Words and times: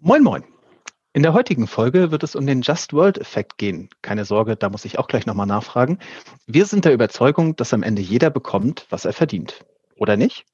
Moin, 0.00 0.22
moin. 0.22 0.44
In 1.12 1.24
der 1.24 1.32
heutigen 1.32 1.66
Folge 1.66 2.12
wird 2.12 2.22
es 2.22 2.36
um 2.36 2.46
den 2.46 2.62
Just 2.62 2.92
World-Effekt 2.92 3.58
gehen. 3.58 3.90
Keine 4.00 4.24
Sorge, 4.24 4.54
da 4.54 4.70
muss 4.70 4.84
ich 4.84 4.96
auch 4.96 5.08
gleich 5.08 5.26
nochmal 5.26 5.48
nachfragen. 5.48 5.98
Wir 6.46 6.66
sind 6.66 6.84
der 6.84 6.92
Überzeugung, 6.92 7.56
dass 7.56 7.74
am 7.74 7.82
Ende 7.82 8.00
jeder 8.00 8.30
bekommt, 8.30 8.86
was 8.90 9.04
er 9.04 9.12
verdient. 9.12 9.64
Oder 9.96 10.16
nicht? 10.16 10.44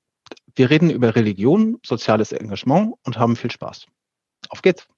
Wir 0.55 0.71
reden 0.71 0.89
über 0.89 1.15
Religion, 1.15 1.79
soziales 1.85 2.33
Engagement 2.33 2.95
und 3.05 3.19
haben 3.19 3.37
viel 3.37 3.51
Spaß. 3.51 3.85
Auf 4.49 4.63
geht's! 4.63 4.89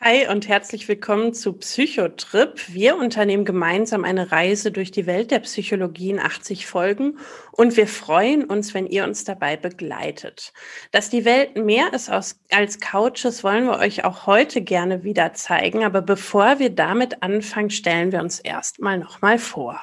Hi 0.00 0.28
und 0.28 0.46
herzlich 0.46 0.86
willkommen 0.86 1.34
zu 1.34 1.54
Psychotrip. 1.54 2.68
Wir 2.68 2.96
unternehmen 2.96 3.44
gemeinsam 3.44 4.04
eine 4.04 4.30
Reise 4.30 4.70
durch 4.70 4.92
die 4.92 5.06
Welt 5.06 5.32
der 5.32 5.40
Psychologie 5.40 6.10
in 6.10 6.20
80 6.20 6.68
Folgen 6.68 7.18
und 7.50 7.76
wir 7.76 7.88
freuen 7.88 8.44
uns, 8.44 8.74
wenn 8.74 8.86
ihr 8.86 9.02
uns 9.02 9.24
dabei 9.24 9.56
begleitet. 9.56 10.52
Dass 10.92 11.10
die 11.10 11.24
Welt 11.24 11.56
mehr 11.56 11.92
ist 11.92 12.10
als 12.10 12.78
Couches, 12.78 13.42
wollen 13.42 13.64
wir 13.64 13.80
euch 13.80 14.04
auch 14.04 14.26
heute 14.26 14.62
gerne 14.62 15.02
wieder 15.02 15.32
zeigen. 15.32 15.82
Aber 15.82 16.00
bevor 16.00 16.60
wir 16.60 16.70
damit 16.70 17.24
anfangen, 17.24 17.70
stellen 17.70 18.12
wir 18.12 18.20
uns 18.20 18.38
erstmal 18.38 18.98
nochmal 18.98 19.38
vor. 19.38 19.80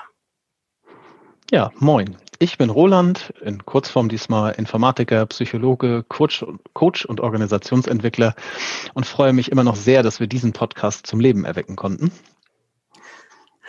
Ja, 1.52 1.74
moin. 1.76 2.16
Ich 2.40 2.58
bin 2.58 2.70
Roland, 2.70 3.34
in 3.42 3.66
Kurzform 3.66 4.10
diesmal 4.10 4.54
Informatiker, 4.54 5.26
Psychologe, 5.28 6.04
Coach, 6.10 6.46
Coach 6.74 7.06
und 7.06 7.22
Organisationsentwickler 7.22 8.36
und 8.94 9.06
freue 9.06 9.32
mich 9.32 9.52
immer 9.52 9.64
noch 9.64 9.78
sehr, 9.78 10.04
dass 10.04 10.20
wir 10.20 10.28
diesen 10.28 10.52
Podcast 10.52 11.08
zum 11.08 11.22
Leben 11.22 11.46
erwecken 11.46 11.78
konnten. 11.78 12.12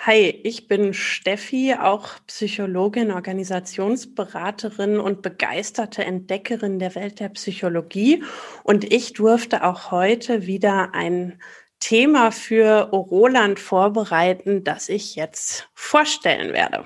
Hi, 0.05 0.41
ich 0.45 0.67
bin 0.67 0.95
Steffi, 0.95 1.75
auch 1.81 2.11
Psychologin, 2.27 3.13
Organisationsberaterin 3.13 4.99
und 4.99 5.23
begeisterte 5.23 6.05
Entdeckerin 6.05 6.79
der 6.79 6.95
Welt 6.97 7.21
der 7.21 7.29
Psychologie. 7.31 8.25
Und 8.65 8.93
ich 8.93 9.13
durfte 9.13 9.65
auch 9.65 9.93
heute 9.93 10.47
wieder 10.47 10.95
ein 10.95 11.41
Thema 11.79 12.33
für 12.33 12.91
Roland 12.91 13.61
vorbereiten, 13.61 14.65
das 14.65 14.89
ich 14.89 15.15
jetzt 15.15 15.69
vorstellen 15.75 16.53
werde. 16.53 16.85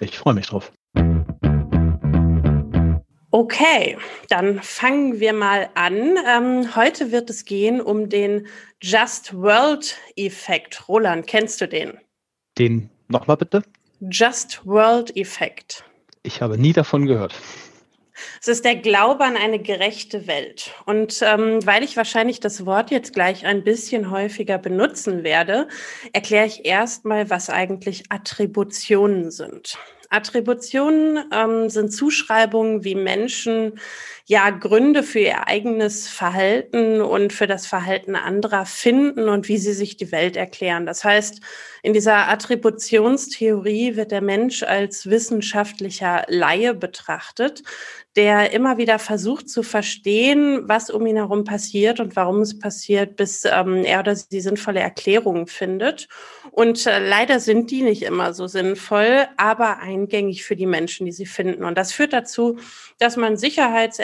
Ich 0.00 0.18
freue 0.18 0.34
mich 0.34 0.46
drauf. 0.46 0.72
Okay, 3.34 3.96
dann 4.28 4.60
fangen 4.60 5.18
wir 5.18 5.32
mal 5.32 5.70
an. 5.74 6.18
Ähm, 6.28 6.76
heute 6.76 7.12
wird 7.12 7.30
es 7.30 7.46
gehen 7.46 7.80
um 7.80 8.10
den 8.10 8.46
Just 8.82 9.32
World 9.32 9.96
Effekt. 10.16 10.86
Roland, 10.86 11.26
kennst 11.26 11.58
du 11.62 11.66
den? 11.66 11.98
Den 12.58 12.90
nochmal 13.08 13.38
bitte? 13.38 13.62
Just 14.00 14.66
World 14.66 15.16
Effekt. 15.16 15.82
Ich 16.22 16.42
habe 16.42 16.58
nie 16.58 16.74
davon 16.74 17.06
gehört. 17.06 17.34
Es 18.42 18.48
ist 18.48 18.66
der 18.66 18.76
Glaube 18.76 19.24
an 19.24 19.38
eine 19.38 19.58
gerechte 19.58 20.26
Welt. 20.26 20.74
Und 20.84 21.22
ähm, 21.22 21.64
weil 21.64 21.82
ich 21.82 21.96
wahrscheinlich 21.96 22.38
das 22.38 22.66
Wort 22.66 22.90
jetzt 22.90 23.14
gleich 23.14 23.46
ein 23.46 23.64
bisschen 23.64 24.10
häufiger 24.10 24.58
benutzen 24.58 25.24
werde, 25.24 25.68
erkläre 26.12 26.46
ich 26.46 26.66
erstmal, 26.66 27.30
was 27.30 27.48
eigentlich 27.48 28.04
Attributionen 28.10 29.30
sind. 29.30 29.78
Attributionen 30.12 31.24
ähm, 31.32 31.70
sind 31.70 31.90
Zuschreibungen, 31.90 32.84
wie 32.84 32.94
Menschen 32.94 33.78
ja 34.26 34.50
Gründe 34.50 35.02
für 35.02 35.20
ihr 35.20 35.48
eigenes 35.48 36.08
Verhalten 36.08 37.00
und 37.00 37.32
für 37.32 37.46
das 37.46 37.66
Verhalten 37.66 38.14
anderer 38.14 38.66
finden 38.66 39.28
und 39.28 39.48
wie 39.48 39.58
sie 39.58 39.72
sich 39.72 39.96
die 39.96 40.12
Welt 40.12 40.36
erklären. 40.36 40.86
Das 40.86 41.04
heißt, 41.04 41.40
in 41.82 41.92
dieser 41.92 42.28
Attributionstheorie 42.28 43.96
wird 43.96 44.12
der 44.12 44.20
Mensch 44.22 44.62
als 44.62 45.10
wissenschaftlicher 45.10 46.24
Laie 46.28 46.74
betrachtet, 46.74 47.64
der 48.14 48.52
immer 48.52 48.76
wieder 48.76 48.98
versucht 48.98 49.48
zu 49.48 49.62
verstehen, 49.62 50.68
was 50.68 50.90
um 50.90 51.06
ihn 51.06 51.16
herum 51.16 51.44
passiert 51.44 51.98
und 51.98 52.14
warum 52.14 52.42
es 52.42 52.58
passiert, 52.58 53.16
bis 53.16 53.44
ähm, 53.44 53.84
er 53.84 54.00
oder 54.00 54.14
sie 54.14 54.40
sinnvolle 54.40 54.80
Erklärungen 54.80 55.46
findet. 55.46 56.08
Und 56.50 56.86
äh, 56.86 56.98
leider 56.98 57.40
sind 57.40 57.70
die 57.70 57.82
nicht 57.82 58.02
immer 58.02 58.34
so 58.34 58.46
sinnvoll, 58.46 59.26
aber 59.38 59.78
eingängig 59.78 60.44
für 60.44 60.56
die 60.56 60.66
Menschen, 60.66 61.06
die 61.06 61.12
sie 61.12 61.24
finden. 61.24 61.64
Und 61.64 61.78
das 61.78 61.92
führt 61.92 62.12
dazu, 62.12 62.58
dass 62.98 63.16
man 63.16 63.38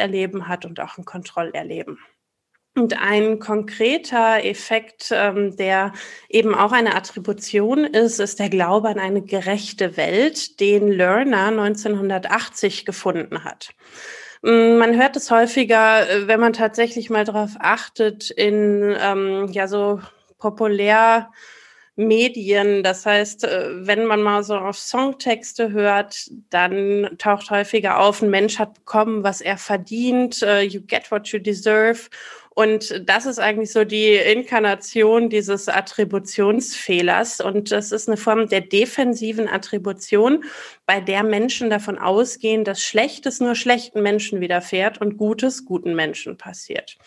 Sicherheitserleben 0.09 0.49
hat 0.49 0.65
und 0.65 0.81
auch 0.81 0.99
ein 0.99 1.05
Kontrollerleben. 1.05 1.99
Und 2.77 3.01
ein 3.01 3.41
konkreter 3.41 4.45
Effekt, 4.45 5.09
ähm, 5.11 5.57
der 5.57 5.93
eben 6.29 6.55
auch 6.55 6.71
eine 6.71 6.95
Attribution 6.95 7.85
ist, 7.85 8.21
ist 8.21 8.39
der 8.39 8.51
Glaube 8.51 8.89
an 8.89 9.01
eine 9.01 9.23
gerechte 9.23 9.97
Welt, 9.97 10.61
den 10.61 10.89
Lerner 10.89 11.49
1980 11.49 12.85
gefunden 12.85 13.43
hat. 13.43 13.71
Mm, 14.43 14.77
man 14.77 14.97
hört 14.97 15.17
es 15.17 15.31
häufiger, 15.31 16.09
äh, 16.09 16.29
wenn 16.29 16.39
man 16.39 16.53
tatsächlich 16.53 17.11
mal 17.11 17.25
darauf 17.25 17.51
achtet, 17.59 18.31
in 18.31 18.95
ähm, 19.01 19.49
ja 19.51 19.67
so 19.67 20.01
populär 20.39 21.33
Medien. 21.99 22.83
Das 22.83 23.05
heißt, 23.05 23.45
äh, 23.45 23.87
wenn 23.87 24.07
man 24.07 24.23
mal 24.23 24.43
so 24.45 24.57
auf 24.57 24.79
Songtexte 24.79 25.73
hört, 25.73 26.31
dann 26.51 27.11
taucht 27.19 27.51
häufiger 27.51 27.99
auf, 27.99 28.23
ein 28.23 28.31
Mensch 28.31 28.59
hat 28.59 28.75
bekommen, 28.75 29.25
was 29.25 29.41
er 29.41 29.59
verdient, 29.59 30.43
uh, 30.43 30.61
you 30.61 30.81
get 30.81 31.11
what 31.11 31.29
you 31.29 31.41
deserve. 31.41 32.09
Und 32.59 33.09
das 33.09 33.25
ist 33.25 33.39
eigentlich 33.39 33.71
so 33.71 33.85
die 33.85 34.15
Inkarnation 34.15 35.31
dieses 35.31 35.69
Attributionsfehlers. 35.69 37.41
Und 37.41 37.71
das 37.71 37.93
ist 37.93 38.09
eine 38.09 38.17
Form 38.17 38.49
der 38.49 38.63
defensiven 38.63 39.47
Attribution, 39.47 40.43
bei 40.85 41.01
der 41.01 41.23
Menschen 41.23 41.71
davon 41.71 41.99
ausgehen, 41.99 42.65
dass 42.65 42.83
Schlechtes 42.83 43.39
nur 43.39 43.55
schlechten 43.55 44.03
Menschen 44.03 44.41
widerfährt 44.41 45.01
und 45.01 45.19
Gutes 45.19 45.67
guten 45.67 45.95
Menschen 45.95 46.37
passiert. 46.37 46.99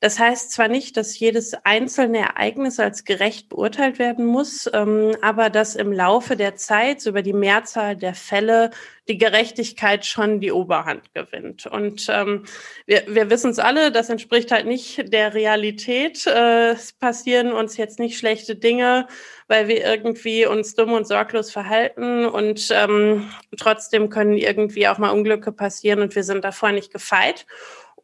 Das 0.00 0.18
heißt 0.18 0.52
zwar 0.52 0.68
nicht, 0.68 0.96
dass 0.96 1.18
jedes 1.18 1.52
einzelne 1.64 2.20
Ereignis 2.20 2.80
als 2.80 3.04
gerecht 3.04 3.50
beurteilt 3.50 3.98
werden 3.98 4.24
muss, 4.24 4.70
ähm, 4.72 5.14
aber 5.20 5.50
dass 5.50 5.76
im 5.76 5.92
Laufe 5.92 6.34
der 6.34 6.56
Zeit 6.56 7.04
über 7.04 7.20
die 7.20 7.34
Mehrzahl 7.34 7.94
der 7.94 8.14
Fälle 8.14 8.70
die 9.08 9.18
Gerechtigkeit 9.18 10.06
schon 10.06 10.40
die 10.40 10.52
Oberhand 10.52 11.12
gewinnt. 11.12 11.66
Und 11.66 12.06
ähm, 12.08 12.44
wir, 12.86 13.02
wir 13.06 13.28
wissen 13.28 13.50
es 13.50 13.58
alle, 13.58 13.92
das 13.92 14.08
entspricht 14.08 14.50
halt 14.50 14.66
nicht 14.66 15.12
der 15.12 15.34
Realität. 15.34 16.26
Äh, 16.26 16.70
es 16.70 16.92
passieren 16.92 17.52
uns 17.52 17.76
jetzt 17.76 17.98
nicht 17.98 18.18
schlechte 18.18 18.56
Dinge, 18.56 19.06
weil 19.46 19.68
wir 19.68 19.84
irgendwie 19.84 20.46
uns 20.46 20.74
dumm 20.74 20.92
und 20.92 21.06
sorglos 21.06 21.50
verhalten 21.50 22.24
und 22.24 22.68
ähm, 22.70 23.28
trotzdem 23.58 24.08
können 24.08 24.38
irgendwie 24.38 24.88
auch 24.88 24.98
mal 24.98 25.10
Unglücke 25.10 25.52
passieren 25.52 26.00
und 26.00 26.14
wir 26.14 26.24
sind 26.24 26.44
davor 26.44 26.72
nicht 26.72 26.92
gefeit. 26.92 27.46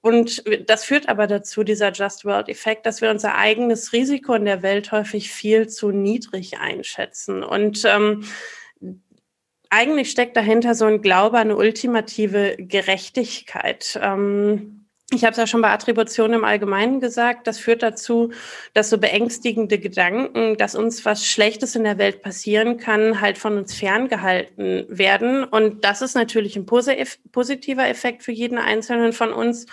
Und 0.02 0.42
das 0.66 0.84
führt 0.84 1.08
aber 1.10 1.26
dazu, 1.26 1.62
dieser 1.62 1.92
Just 1.92 2.24
World-Effekt, 2.24 2.86
dass 2.86 3.02
wir 3.02 3.10
unser 3.10 3.36
eigenes 3.36 3.92
Risiko 3.92 4.32
in 4.32 4.46
der 4.46 4.62
Welt 4.62 4.92
häufig 4.92 5.30
viel 5.30 5.68
zu 5.68 5.90
niedrig 5.90 6.58
einschätzen. 6.58 7.42
Und 7.42 7.84
ähm, 7.84 8.24
eigentlich 9.70 10.10
steckt 10.10 10.36
dahinter 10.36 10.74
so 10.74 10.84
ein 10.84 11.00
Glaube 11.00 11.38
an 11.38 11.48
eine 11.48 11.56
ultimative 11.56 12.56
Gerechtigkeit. 12.58 13.98
Ähm, 14.02 14.80
ich 15.12 15.24
habe 15.24 15.32
es 15.32 15.38
ja 15.38 15.46
schon 15.46 15.62
bei 15.62 15.70
Attribution 15.70 16.32
im 16.32 16.44
Allgemeinen 16.44 17.00
gesagt, 17.00 17.48
das 17.48 17.58
führt 17.58 17.82
dazu, 17.82 18.30
dass 18.74 18.90
so 18.90 18.98
beängstigende 18.98 19.78
Gedanken, 19.78 20.56
dass 20.56 20.76
uns 20.76 21.04
was 21.04 21.26
Schlechtes 21.26 21.74
in 21.74 21.82
der 21.82 21.98
Welt 21.98 22.22
passieren 22.22 22.76
kann, 22.76 23.20
halt 23.20 23.36
von 23.36 23.56
uns 23.56 23.74
ferngehalten 23.74 24.86
werden. 24.88 25.42
Und 25.42 25.84
das 25.84 26.00
ist 26.00 26.14
natürlich 26.14 26.54
ein 26.56 26.66
positiver 26.66 27.88
Effekt 27.88 28.22
für 28.22 28.32
jeden 28.32 28.58
Einzelnen 28.58 29.12
von 29.12 29.32
uns. 29.32 29.66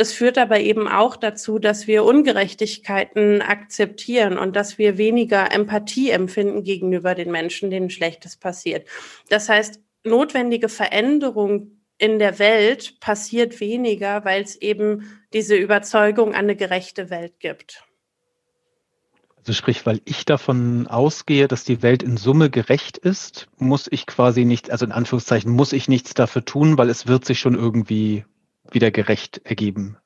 Es 0.00 0.12
führt 0.12 0.38
aber 0.38 0.60
eben 0.60 0.86
auch 0.86 1.16
dazu, 1.16 1.58
dass 1.58 1.88
wir 1.88 2.04
Ungerechtigkeiten 2.04 3.42
akzeptieren 3.42 4.38
und 4.38 4.54
dass 4.54 4.78
wir 4.78 4.96
weniger 4.96 5.52
Empathie 5.52 6.10
empfinden 6.10 6.62
gegenüber 6.62 7.16
den 7.16 7.32
Menschen, 7.32 7.68
denen 7.68 7.90
Schlechtes 7.90 8.36
passiert. 8.36 8.86
Das 9.28 9.48
heißt, 9.48 9.80
notwendige 10.04 10.68
Veränderung 10.68 11.72
in 11.98 12.20
der 12.20 12.38
Welt 12.38 13.00
passiert 13.00 13.58
weniger, 13.58 14.24
weil 14.24 14.44
es 14.44 14.54
eben 14.54 15.20
diese 15.32 15.56
Überzeugung 15.56 16.28
an 16.28 16.44
eine 16.44 16.54
gerechte 16.54 17.10
Welt 17.10 17.40
gibt. 17.40 17.82
Also 19.36 19.52
sprich, 19.52 19.84
weil 19.84 20.00
ich 20.04 20.24
davon 20.24 20.86
ausgehe, 20.86 21.48
dass 21.48 21.64
die 21.64 21.82
Welt 21.82 22.04
in 22.04 22.16
Summe 22.16 22.50
gerecht 22.50 22.98
ist, 22.98 23.48
muss 23.56 23.88
ich 23.90 24.06
quasi 24.06 24.44
nicht, 24.44 24.70
also 24.70 24.84
in 24.84 24.92
Anführungszeichen, 24.92 25.50
muss 25.50 25.72
ich 25.72 25.88
nichts 25.88 26.14
dafür 26.14 26.44
tun, 26.44 26.78
weil 26.78 26.88
es 26.88 27.08
wird 27.08 27.24
sich 27.24 27.40
schon 27.40 27.56
irgendwie 27.56 28.24
wieder 28.72 28.90
gerecht 28.90 29.40
ergeben. 29.44 29.96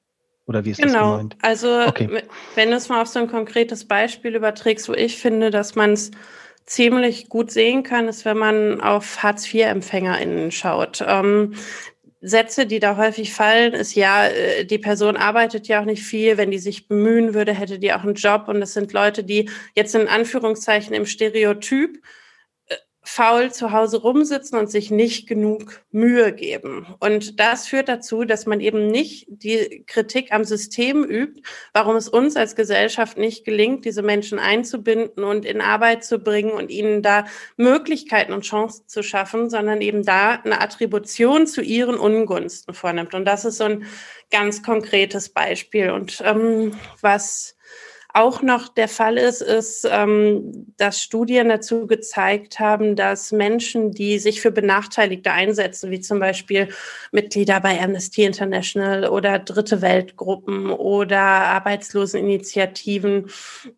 Oder 0.46 0.64
wie 0.64 0.70
ist 0.70 0.82
genau. 0.82 0.92
das 0.92 1.02
gemeint? 1.10 1.36
Genau. 1.38 1.48
Also 1.48 1.80
okay. 1.86 2.22
wenn 2.54 2.70
du 2.70 2.76
es 2.76 2.88
mal 2.88 3.02
auf 3.02 3.08
so 3.08 3.20
ein 3.20 3.28
konkretes 3.28 3.86
Beispiel 3.86 4.34
überträgst, 4.34 4.88
wo 4.88 4.94
ich 4.94 5.18
finde, 5.18 5.50
dass 5.50 5.74
man 5.74 5.92
es 5.92 6.10
ziemlich 6.66 7.28
gut 7.28 7.50
sehen 7.50 7.82
kann, 7.82 8.08
ist, 8.08 8.24
wenn 8.24 8.38
man 8.38 8.80
auf 8.80 9.22
Hartz-IV-EmpfängerInnen 9.22 10.50
schaut. 10.50 11.04
Ähm, 11.06 11.54
Sätze, 12.24 12.66
die 12.66 12.78
da 12.78 12.96
häufig 12.96 13.34
fallen, 13.34 13.72
ist 13.72 13.96
ja, 13.96 14.26
äh, 14.28 14.64
die 14.64 14.78
Person 14.78 15.16
arbeitet 15.16 15.66
ja 15.66 15.80
auch 15.80 15.84
nicht 15.84 16.04
viel. 16.04 16.36
Wenn 16.38 16.52
die 16.52 16.60
sich 16.60 16.86
bemühen 16.86 17.34
würde, 17.34 17.52
hätte 17.52 17.80
die 17.80 17.92
auch 17.92 18.04
einen 18.04 18.14
Job. 18.14 18.44
Und 18.46 18.60
das 18.60 18.74
sind 18.74 18.92
Leute, 18.92 19.24
die 19.24 19.50
jetzt 19.74 19.94
in 19.94 20.06
Anführungszeichen 20.06 20.94
im 20.94 21.04
Stereotyp 21.04 22.00
faul 23.04 23.52
zu 23.52 23.72
Hause 23.72 24.00
rumsitzen 24.00 24.56
und 24.58 24.70
sich 24.70 24.90
nicht 24.90 25.26
genug 25.26 25.82
Mühe 25.90 26.32
geben. 26.32 26.86
Und 27.00 27.40
das 27.40 27.66
führt 27.66 27.88
dazu, 27.88 28.24
dass 28.24 28.46
man 28.46 28.60
eben 28.60 28.86
nicht 28.86 29.26
die 29.28 29.84
Kritik 29.86 30.32
am 30.32 30.44
System 30.44 31.04
übt, 31.04 31.42
warum 31.72 31.96
es 31.96 32.08
uns 32.08 32.36
als 32.36 32.54
Gesellschaft 32.54 33.18
nicht 33.18 33.44
gelingt, 33.44 33.84
diese 33.84 34.02
Menschen 34.02 34.38
einzubinden 34.38 35.24
und 35.24 35.44
in 35.44 35.60
Arbeit 35.60 36.04
zu 36.04 36.20
bringen 36.20 36.52
und 36.52 36.70
ihnen 36.70 37.02
da 37.02 37.24
Möglichkeiten 37.56 38.32
und 38.32 38.44
Chancen 38.44 38.86
zu 38.86 39.02
schaffen, 39.02 39.50
sondern 39.50 39.80
eben 39.80 40.04
da 40.04 40.34
eine 40.34 40.60
Attribution 40.60 41.48
zu 41.48 41.60
ihren 41.60 41.96
Ungunsten 41.96 42.72
vornimmt. 42.72 43.14
Und 43.14 43.24
das 43.24 43.44
ist 43.44 43.58
so 43.58 43.64
ein 43.64 43.84
ganz 44.30 44.62
konkretes 44.62 45.28
Beispiel. 45.28 45.90
Und 45.90 46.22
ähm, 46.24 46.76
was 47.00 47.56
auch 48.14 48.42
noch 48.42 48.68
der 48.68 48.88
Fall 48.88 49.16
ist, 49.16 49.40
ist, 49.40 49.88
ähm, 49.90 50.66
dass 50.76 51.00
Studien 51.00 51.48
dazu 51.48 51.86
gezeigt 51.86 52.60
haben, 52.60 52.96
dass 52.96 53.32
Menschen, 53.32 53.92
die 53.92 54.18
sich 54.18 54.40
für 54.40 54.50
Benachteiligte 54.50 55.32
einsetzen, 55.32 55.90
wie 55.90 56.00
zum 56.00 56.18
Beispiel 56.18 56.68
Mitglieder 57.10 57.60
bei 57.60 57.80
Amnesty 57.80 58.24
International 58.24 59.08
oder 59.08 59.38
Dritte 59.38 59.82
Weltgruppen 59.82 60.70
oder 60.70 61.20
Arbeitsloseninitiativen, 61.20 63.30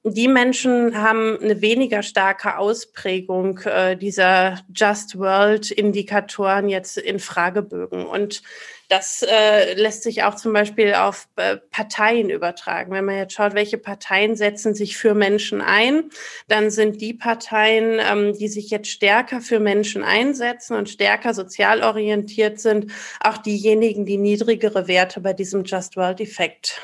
die 0.02 0.28
Menschen 0.28 1.00
haben 1.00 1.38
eine 1.40 1.60
weniger 1.60 2.02
starke 2.02 2.58
Ausprägung 2.58 3.58
äh, 3.60 3.96
dieser 3.96 4.60
Just 4.74 5.18
World 5.18 5.70
Indikatoren 5.70 6.68
jetzt 6.68 6.98
in 6.98 7.18
Fragebögen. 7.18 8.04
Und 8.04 8.42
das 8.88 9.22
äh, 9.22 9.74
lässt 9.74 10.02
sich 10.02 10.22
auch 10.22 10.34
zum 10.34 10.52
Beispiel 10.52 10.94
auf 10.94 11.28
äh, 11.36 11.56
Parteien 11.70 12.30
übertragen. 12.30 12.92
Wenn 12.92 13.04
man 13.04 13.16
jetzt 13.16 13.34
schaut, 13.34 13.54
welche 13.54 13.78
Parteien 13.78 14.36
setzen 14.36 14.74
sich 14.74 14.96
für 14.96 15.14
Menschen 15.14 15.60
ein, 15.60 16.10
dann 16.48 16.70
sind 16.70 17.00
die 17.00 17.14
Parteien, 17.14 17.98
ähm, 18.00 18.36
die 18.36 18.48
sich 18.48 18.70
jetzt 18.70 18.88
stärker 18.88 19.40
für 19.40 19.60
Menschen 19.60 20.02
einsetzen 20.02 20.76
und 20.76 20.88
stärker 20.88 21.34
sozial 21.34 21.82
orientiert 21.82 22.60
sind, 22.60 22.92
auch 23.20 23.38
diejenigen, 23.38 24.06
die 24.06 24.18
niedrigere 24.18 24.86
Werte 24.86 25.20
bei 25.20 25.32
diesem 25.32 25.64
Just 25.64 25.96
World 25.96 26.20
Effekt 26.20 26.80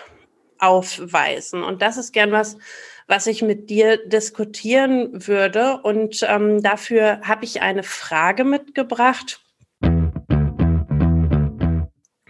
aufweisen. 0.59 1.63
Und 1.63 1.83
das 1.83 1.97
ist 1.97 2.13
gern 2.13 2.33
was, 2.33 2.57
was 3.07 3.27
ich 3.27 3.43
mit 3.43 3.71
dir 3.71 3.97
diskutieren 4.07 5.27
würde. 5.27 5.81
Und 5.83 6.25
ähm, 6.29 6.63
dafür 6.63 7.21
habe 7.23 7.45
ich 7.45 7.61
eine 7.61 7.83
Frage 7.83 8.45
mitgebracht. 8.45 9.41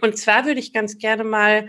Und 0.01 0.17
zwar 0.17 0.45
würde 0.45 0.59
ich 0.59 0.73
ganz 0.73 0.97
gerne 0.97 1.23
mal 1.23 1.67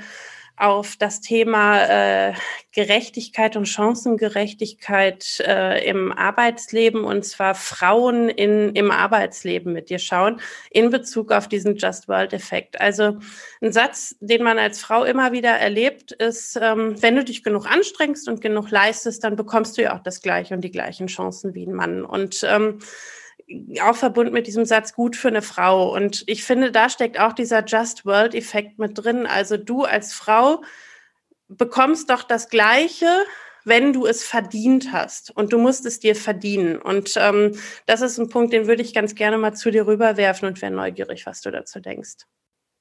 auf 0.57 0.97
das 0.97 1.21
Thema 1.21 2.29
äh, 2.29 2.35
Gerechtigkeit 2.73 3.57
und 3.57 3.67
Chancengerechtigkeit 3.67 5.41
äh, 5.41 5.85
im 5.89 6.13
Arbeitsleben 6.13 7.05
und 7.05 7.25
zwar 7.25 7.55
Frauen 7.55 8.29
in, 8.29 8.75
im 8.75 8.91
Arbeitsleben 8.91 9.73
mit 9.73 9.91
dir 9.91 9.99
schauen 9.99 10.41
in 10.71 10.91
Bezug 10.91 11.33
auf 11.33 11.49
diesen 11.49 11.77
Just 11.77 12.07
World 12.07 12.33
Effekt. 12.33 12.81
Also 12.81 13.19
ein 13.61 13.73
Satz, 13.73 14.15
den 14.21 14.45
man 14.45 14.59
als 14.59 14.81
Frau 14.81 15.05
immer 15.05 15.33
wieder 15.33 15.51
erlebt, 15.51 16.13
ist, 16.13 16.59
ähm, 16.61 17.01
wenn 17.03 17.17
du 17.17 17.25
dich 17.25 17.43
genug 17.43 17.67
anstrengst 17.67 18.29
und 18.29 18.41
genug 18.41 18.71
leistest, 18.71 19.25
dann 19.25 19.37
bekommst 19.37 19.79
du 19.79 19.83
ja 19.83 19.97
auch 19.97 20.03
das 20.03 20.23
Gleiche 20.23 20.55
und 20.55 20.61
die 20.61 20.71
gleichen 20.71 21.07
Chancen 21.07 21.55
wie 21.55 21.67
ein 21.67 21.73
Mann. 21.73 22.05
Und 22.05 22.47
ähm, 22.49 22.79
auch 23.83 23.97
verbunden 23.97 24.33
mit 24.33 24.47
diesem 24.47 24.65
Satz 24.65 24.93
gut 24.93 25.17
für 25.17 25.29
eine 25.29 25.43
Frau. 25.43 25.95
Und 25.95 26.25
ich 26.27 26.45
finde, 26.45 26.73
da 26.73 26.89
steckt 26.89 27.19
auch 27.19 27.33
dieser 27.33 27.65
Just 27.65 28.05
World 28.05 28.35
Effekt 28.35 28.79
mit 28.79 28.93
drin. 28.95 29.27
Also 29.27 29.57
du 29.57 29.85
als 29.85 30.13
Frau 30.13 30.63
bekommst 31.49 32.11
doch 32.11 32.23
das 32.23 32.49
Gleiche, 32.49 33.07
wenn 33.65 33.93
du 33.93 34.07
es 34.07 34.25
verdient 34.25 34.93
hast. 34.93 35.31
Und 35.31 35.53
du 35.53 35.59
musst 35.59 35.87
es 35.87 36.01
dir 36.01 36.17
verdienen. 36.17 36.77
Und 36.77 37.15
ähm, 37.17 37.53
das 37.87 38.01
ist 38.01 38.19
ein 38.19 38.29
Punkt, 38.29 38.53
den 38.53 38.67
würde 38.67 38.83
ich 38.83 38.95
ganz 38.95 39.15
gerne 39.15 39.39
mal 39.39 39.53
zu 39.53 39.71
dir 39.71 39.87
rüberwerfen 39.87 40.49
und 40.49 40.61
wäre 40.63 40.73
neugierig, 40.73 41.27
was 41.27 41.41
du 41.41 41.51
dazu 41.51 41.81
denkst. 41.81 42.27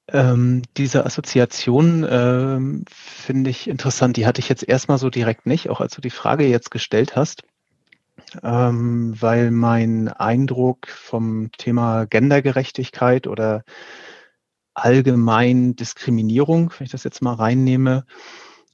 Ähm, 0.07 0.63
diese 0.77 1.05
Assoziation 1.05 2.05
ähm, 2.09 2.85
finde 2.89 3.49
ich 3.49 3.67
interessant. 3.67 4.17
Die 4.17 4.25
hatte 4.25 4.39
ich 4.39 4.49
jetzt 4.49 4.67
erstmal 4.67 4.97
so 4.97 5.09
direkt 5.09 5.45
nicht, 5.45 5.69
auch 5.69 5.79
als 5.79 5.93
du 5.93 6.01
die 6.01 6.09
Frage 6.09 6.45
jetzt 6.45 6.71
gestellt 6.71 7.15
hast 7.15 7.43
ähm, 8.43 9.15
weil 9.19 9.51
mein 9.51 10.07
Eindruck 10.07 10.87
vom 10.87 11.51
Thema 11.53 12.05
Gendergerechtigkeit 12.05 13.27
oder 13.27 13.63
allgemein 14.73 15.75
Diskriminierung, 15.75 16.71
wenn 16.77 16.85
ich 16.85 16.91
das 16.91 17.03
jetzt 17.03 17.21
mal 17.21 17.33
reinnehme, 17.33 18.05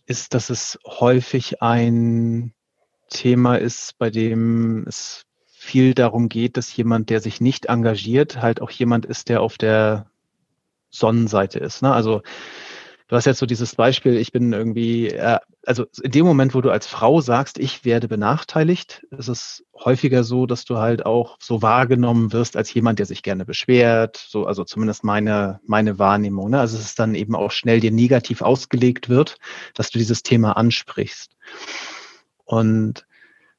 ist, 0.05 0.33
dass 0.33 0.49
es 0.49 0.79
häufig 0.85 1.61
ein 1.61 2.53
Thema 3.09 3.55
ist, 3.55 3.97
bei 3.97 4.09
dem 4.09 4.85
es 4.87 5.25
viel 5.45 5.93
darum 5.93 6.29
geht, 6.29 6.55
dass 6.55 6.75
jemand, 6.75 7.09
der 7.09 7.19
sich 7.19 7.41
nicht 7.41 7.65
engagiert, 7.65 8.41
halt 8.41 8.61
auch 8.61 8.69
jemand 8.69 9.05
ist, 9.05 9.27
der 9.29 9.41
auf 9.41 9.57
der 9.57 10.09
Sonnenseite 10.89 11.59
ist. 11.59 11.81
Ne? 11.81 11.91
Also 11.91 12.21
du 13.07 13.15
hast 13.15 13.25
jetzt 13.25 13.39
so 13.39 13.45
dieses 13.45 13.75
Beispiel, 13.75 14.17
ich 14.17 14.31
bin 14.31 14.53
irgendwie, 14.53 15.07
äh, 15.07 15.39
also 15.65 15.85
in 16.01 16.11
dem 16.11 16.25
Moment, 16.25 16.53
wo 16.53 16.61
du 16.61 16.69
als 16.69 16.87
Frau 16.87 17.21
sagst, 17.21 17.57
ich 17.57 17.85
werde 17.85 18.07
benachteiligt, 18.07 19.05
ist 19.17 19.29
es 19.29 19.63
häufiger 19.73 20.23
so, 20.23 20.45
dass 20.45 20.65
du 20.65 20.77
halt 20.77 21.05
auch 21.05 21.37
so 21.39 21.61
wahrgenommen 21.61 22.33
wirst 22.33 22.57
als 22.57 22.73
jemand, 22.73 22.99
der 22.99 23.05
sich 23.05 23.23
gerne 23.23 23.45
beschwert, 23.45 24.17
so, 24.17 24.45
also 24.45 24.63
zumindest 24.63 25.03
meine, 25.03 25.59
meine 25.65 25.99
Wahrnehmung. 25.99 26.49
Ne? 26.49 26.59
Also 26.59 26.77
es 26.77 26.83
ist 26.83 26.99
dann 26.99 27.15
eben 27.15 27.35
auch 27.35 27.51
schnell 27.51 27.79
dir 27.79 27.91
negativ 27.91 28.41
ausgelegt 28.41 29.09
wird, 29.09 29.37
dass 29.73 29.89
du 29.89 29.99
dieses 29.99 30.23
Thema 30.23 30.57
ansprichst. 30.57 31.37
Und 32.43 33.06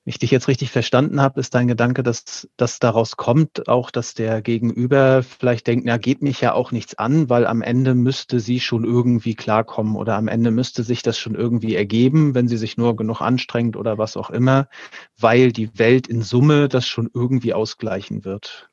ich 0.09 0.19
dich 0.19 0.31
jetzt 0.31 0.49
richtig 0.49 0.71
verstanden 0.71 1.21
habe, 1.21 1.41
ist 1.41 1.55
dein 1.55 1.69
Gedanke, 1.69 2.03
dass 2.03 2.49
das 2.57 2.79
daraus 2.79 3.17
kommt, 3.17 3.69
auch 3.69 3.91
dass 3.91 4.15
der 4.15 4.43
Gegenüber 4.43 5.23
vielleicht 5.23 5.67
denkt, 5.67 5.85
na, 5.87 5.99
geht 5.99 6.23
mich 6.23 6.41
ja 6.41 6.55
auch 6.55 6.73
nichts 6.73 6.97
an, 6.99 7.29
weil 7.29 7.47
am 7.47 7.63
Ende 7.63 7.95
müsste 7.95 8.41
sie 8.41 8.61
schon 8.61 8.85
irgendwie 8.85 9.35
klarkommen 9.35 9.97
oder 9.97 10.17
am 10.17 10.29
Ende 10.29 10.51
müsste 10.51 10.83
sich 10.83 11.03
das 11.03 11.19
schon 11.19 11.35
irgendwie 11.35 11.75
ergeben, 11.75 12.35
wenn 12.35 12.49
sie 12.49 12.57
sich 12.57 12.77
nur 12.77 12.97
genug 12.97 13.21
anstrengt 13.21 13.77
oder 13.77 13.99
was 13.99 14.17
auch 14.17 14.31
immer, 14.31 14.69
weil 15.19 15.53
die 15.53 15.79
Welt 15.79 16.07
in 16.07 16.23
Summe 16.23 16.69
das 16.69 16.87
schon 16.87 17.11
irgendwie 17.13 17.53
ausgleichen 17.53 18.25
wird. 18.25 18.71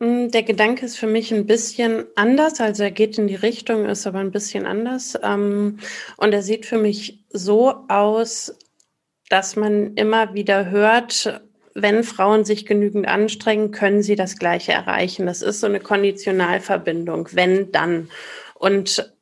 Mm, 0.00 0.28
der 0.28 0.42
Gedanke 0.42 0.84
ist 0.84 0.98
für 0.98 1.06
mich 1.06 1.32
ein 1.32 1.46
bisschen 1.46 2.04
anders, 2.16 2.60
also 2.60 2.82
er 2.82 2.90
geht 2.90 3.18
in 3.18 3.28
die 3.28 3.34
Richtung, 3.34 3.86
ist 3.86 4.06
aber 4.06 4.18
ein 4.18 4.32
bisschen 4.32 4.66
anders. 4.66 5.18
Ähm, 5.22 5.78
und 6.16 6.32
er 6.32 6.42
sieht 6.42 6.66
für 6.66 6.78
mich 6.78 7.20
so 7.30 7.84
aus, 7.88 8.54
dass 9.28 9.56
man 9.56 9.94
immer 9.94 10.34
wieder 10.34 10.70
hört, 10.70 11.40
wenn 11.74 12.04
Frauen 12.04 12.44
sich 12.44 12.64
genügend 12.64 13.06
anstrengen, 13.06 13.70
können 13.70 14.02
sie 14.02 14.16
das 14.16 14.38
Gleiche 14.38 14.72
erreichen. 14.72 15.26
Das 15.26 15.42
ist 15.42 15.60
so 15.60 15.66
eine 15.66 15.80
Konditionalverbindung, 15.80 17.28
wenn 17.32 17.70
dann. 17.70 18.08
Und 18.54 19.15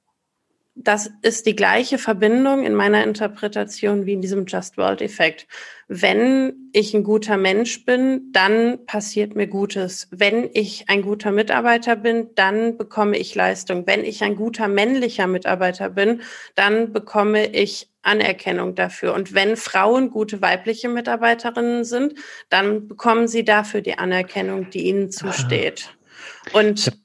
das 0.77 1.09
ist 1.23 1.47
die 1.47 1.55
gleiche 1.55 1.99
Verbindung 1.99 2.65
in 2.65 2.75
meiner 2.75 3.05
Interpretation 3.05 4.07
wie 4.07 4.15
in 4.15 4.21
diesem 4.21 4.45
Just 4.47 4.77
World 4.77 5.01
Effekt. 5.03 5.47
Wenn 5.87 6.71
ich 6.73 6.95
ein 6.95 7.05
guter 7.05 7.37
Mensch 7.37 7.85
bin, 7.85 8.33
dann 8.33 8.85
passiert 8.85 9.37
mir 9.37 9.47
Gutes. 9.47 10.09
Wenn 10.11 10.51
ich 10.53 10.89
ein 10.89 11.03
guter 11.03 11.31
Mitarbeiter 11.31 11.95
bin, 11.95 12.31
dann 12.35 12.77
bekomme 12.77 13.17
ich 13.17 13.35
Leistung. 13.37 13.87
Wenn 13.87 14.05
ich 14.05 14.25
ein 14.25 14.35
guter 14.35 14.67
männlicher 14.67 15.29
Mitarbeiter 15.29 15.91
bin, 15.91 16.23
dann 16.57 16.93
bekomme 16.93 17.47
ich 17.47 17.89
Anerkennung 18.03 18.75
dafür. 18.75 19.15
Und 19.15 19.33
wenn 19.33 19.57
Frauen 19.57 20.11
gute 20.11 20.43
weibliche 20.43 20.89
Mitarbeiterinnen 20.89 21.85
sind, 21.85 22.15
dann 22.49 22.89
bekommen 22.89 23.29
sie 23.29 23.45
dafür 23.45 23.81
die 23.81 23.99
Anerkennung, 23.99 24.71
die 24.71 24.89
ihnen 24.89 25.11
zusteht. 25.13 25.95
Und 26.53 27.04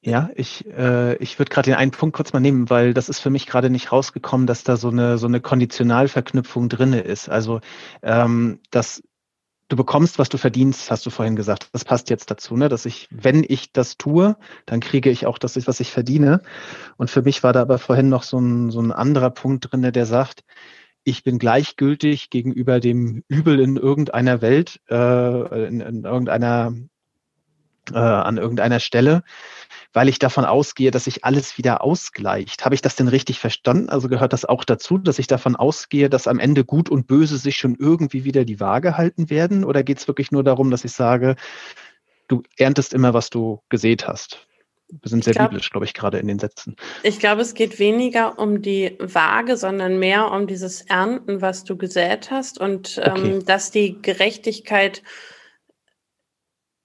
ja, 0.00 0.30
ich, 0.34 0.66
äh, 0.66 1.16
ich 1.16 1.38
würde 1.38 1.50
gerade 1.50 1.70
den 1.70 1.78
einen 1.78 1.90
Punkt 1.90 2.14
kurz 2.14 2.32
mal 2.32 2.40
nehmen, 2.40 2.70
weil 2.70 2.94
das 2.94 3.08
ist 3.08 3.18
für 3.18 3.30
mich 3.30 3.46
gerade 3.46 3.68
nicht 3.68 3.90
rausgekommen, 3.90 4.46
dass 4.46 4.62
da 4.64 4.76
so 4.76 4.88
eine 4.88 5.18
so 5.18 5.26
eine 5.26 5.40
Konditionalverknüpfung 5.40 6.68
drinne 6.68 7.00
ist. 7.00 7.28
Also 7.28 7.60
ähm, 8.02 8.60
dass 8.70 9.02
du 9.68 9.76
bekommst, 9.76 10.18
was 10.18 10.28
du 10.28 10.38
verdienst, 10.38 10.90
hast 10.90 11.04
du 11.06 11.10
vorhin 11.10 11.36
gesagt. 11.36 11.68
Das 11.72 11.84
passt 11.84 12.10
jetzt 12.10 12.30
dazu, 12.30 12.56
ne? 12.56 12.68
dass 12.68 12.86
ich, 12.86 13.08
wenn 13.10 13.44
ich 13.46 13.72
das 13.72 13.96
tue, 13.98 14.36
dann 14.66 14.80
kriege 14.80 15.10
ich 15.10 15.26
auch 15.26 15.38
das, 15.38 15.66
was 15.66 15.80
ich 15.80 15.90
verdiene. 15.90 16.40
Und 16.96 17.10
für 17.10 17.22
mich 17.22 17.42
war 17.42 17.52
da 17.52 17.62
aber 17.62 17.78
vorhin 17.78 18.08
noch 18.08 18.22
so 18.22 18.38
ein, 18.38 18.70
so 18.70 18.80
ein 18.80 18.92
anderer 18.92 19.30
Punkt 19.30 19.70
drinne, 19.70 19.92
der 19.92 20.06
sagt, 20.06 20.42
ich 21.04 21.22
bin 21.22 21.38
gleichgültig 21.38 22.30
gegenüber 22.30 22.80
dem 22.80 23.24
Übel 23.28 23.60
in 23.60 23.76
irgendeiner 23.76 24.40
Welt, 24.42 24.80
äh, 24.90 25.66
in, 25.66 25.80
in 25.80 26.04
irgendeiner, 26.04 26.74
äh, 27.92 27.98
an 27.98 28.38
irgendeiner 28.38 28.80
Stelle 28.80 29.22
weil 29.92 30.08
ich 30.08 30.18
davon 30.18 30.44
ausgehe, 30.44 30.90
dass 30.90 31.04
sich 31.04 31.24
alles 31.24 31.56
wieder 31.56 31.82
ausgleicht. 31.82 32.64
Habe 32.64 32.74
ich 32.74 32.82
das 32.82 32.96
denn 32.96 33.08
richtig 33.08 33.38
verstanden? 33.38 33.88
Also 33.88 34.08
gehört 34.08 34.32
das 34.32 34.44
auch 34.44 34.64
dazu, 34.64 34.98
dass 34.98 35.18
ich 35.18 35.26
davon 35.26 35.56
ausgehe, 35.56 36.10
dass 36.10 36.28
am 36.28 36.38
Ende 36.38 36.64
Gut 36.64 36.88
und 36.88 37.06
Böse 37.06 37.38
sich 37.38 37.56
schon 37.56 37.76
irgendwie 37.78 38.24
wieder 38.24 38.44
die 38.44 38.60
Waage 38.60 38.96
halten 38.96 39.30
werden? 39.30 39.64
Oder 39.64 39.82
geht 39.82 39.98
es 39.98 40.08
wirklich 40.08 40.30
nur 40.30 40.44
darum, 40.44 40.70
dass 40.70 40.84
ich 40.84 40.92
sage, 40.92 41.36
du 42.28 42.42
erntest 42.56 42.92
immer, 42.92 43.14
was 43.14 43.30
du 43.30 43.62
gesät 43.70 44.06
hast? 44.06 44.46
Wir 44.90 45.10
sind 45.10 45.22
sehr 45.22 45.34
glaub, 45.34 45.50
biblisch, 45.50 45.70
glaube 45.70 45.84
ich, 45.84 45.92
gerade 45.92 46.18
in 46.18 46.28
den 46.28 46.38
Sätzen. 46.38 46.74
Ich 47.02 47.18
glaube, 47.18 47.42
es 47.42 47.52
geht 47.52 47.78
weniger 47.78 48.38
um 48.38 48.62
die 48.62 48.96
Waage, 48.98 49.58
sondern 49.58 49.98
mehr 49.98 50.30
um 50.30 50.46
dieses 50.46 50.80
Ernten, 50.82 51.42
was 51.42 51.64
du 51.64 51.76
gesät 51.76 52.30
hast 52.30 52.58
und 52.58 52.98
okay. 52.98 53.32
ähm, 53.32 53.44
dass 53.44 53.70
die 53.70 54.00
Gerechtigkeit 54.00 55.02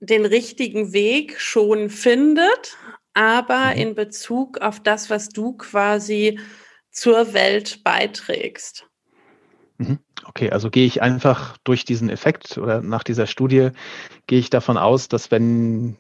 den 0.06 0.26
richtigen 0.26 0.94
Weg 0.94 1.40
schon 1.40 1.90
findet, 1.90 2.78
aber 3.14 3.72
mhm. 3.74 3.82
in 3.82 3.96
Bezug 3.96 4.60
auf 4.60 4.82
das, 4.82 5.10
was 5.10 5.30
du 5.30 5.54
quasi 5.54 6.40
zur 6.92 7.34
Welt 7.34 7.84
beiträgst. 7.84 8.88
Mhm. 9.78 10.00
Okay, 10.26 10.52
also 10.52 10.70
gehe 10.70 10.86
ich 10.86 11.02
einfach 11.02 11.58
durch 11.64 11.86
diesen 11.86 12.10
Effekt 12.10 12.58
oder 12.58 12.82
nach 12.82 13.04
dieser 13.04 13.28
Studie 13.28 13.70
gehe 14.28 14.40
ich 14.40 14.50
davon 14.50 14.78
aus, 14.78 15.08
dass 15.08 15.32
wenn, 15.32 15.98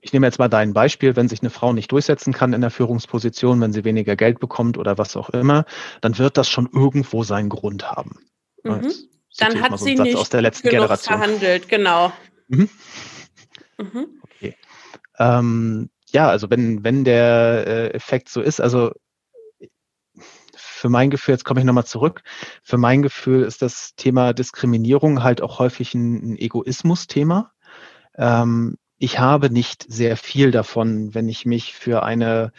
ich 0.00 0.12
nehme 0.12 0.26
jetzt 0.26 0.38
mal 0.38 0.48
dein 0.48 0.72
Beispiel, 0.72 1.16
wenn 1.16 1.28
sich 1.28 1.40
eine 1.40 1.50
Frau 1.50 1.72
nicht 1.72 1.92
durchsetzen 1.92 2.32
kann 2.32 2.52
in 2.52 2.60
der 2.60 2.70
Führungsposition, 2.70 3.60
wenn 3.60 3.72
sie 3.72 3.84
weniger 3.84 4.16
Geld 4.16 4.40
bekommt 4.40 4.76
oder 4.76 4.98
was 4.98 5.16
auch 5.16 5.30
immer, 5.30 5.64
dann 6.00 6.18
wird 6.18 6.36
das 6.36 6.48
schon 6.48 6.68
irgendwo 6.72 7.22
seinen 7.22 7.48
Grund 7.48 7.90
haben. 7.90 8.18
Mhm. 8.64 8.92
Dann 9.38 9.62
hat 9.62 9.78
so 9.78 9.84
sie 9.84 9.96
Satz 9.96 10.06
nicht 10.06 10.16
aus 10.16 10.28
der 10.28 10.42
letzten 10.42 10.68
Generation. 10.68 11.18
verhandelt, 11.18 11.68
genau. 11.68 12.12
Mhm. 12.48 12.68
Mhm. 13.78 14.06
Okay. 14.22 14.56
Ähm, 15.18 15.90
ja, 16.10 16.28
also 16.28 16.50
wenn, 16.50 16.84
wenn 16.84 17.04
der 17.04 17.66
äh, 17.66 17.88
Effekt 17.90 18.28
so 18.28 18.40
ist, 18.40 18.60
also 18.60 18.92
für 20.54 20.88
mein 20.88 21.10
Gefühl, 21.10 21.34
jetzt 21.34 21.44
komme 21.44 21.60
ich 21.60 21.66
nochmal 21.66 21.86
zurück, 21.86 22.22
für 22.62 22.76
mein 22.76 23.02
Gefühl 23.02 23.42
ist 23.44 23.62
das 23.62 23.94
Thema 23.94 24.32
Diskriminierung 24.32 25.22
halt 25.22 25.40
auch 25.40 25.58
häufig 25.58 25.94
ein, 25.94 26.32
ein 26.32 26.36
Egoismus-Thema. 26.36 27.52
Ähm, 28.16 28.76
ich 28.98 29.18
habe 29.18 29.50
nicht 29.50 29.84
sehr 29.88 30.16
viel 30.16 30.50
davon, 30.50 31.14
wenn 31.14 31.28
ich 31.28 31.46
mich 31.46 31.74
für 31.74 32.02
eine 32.02 32.52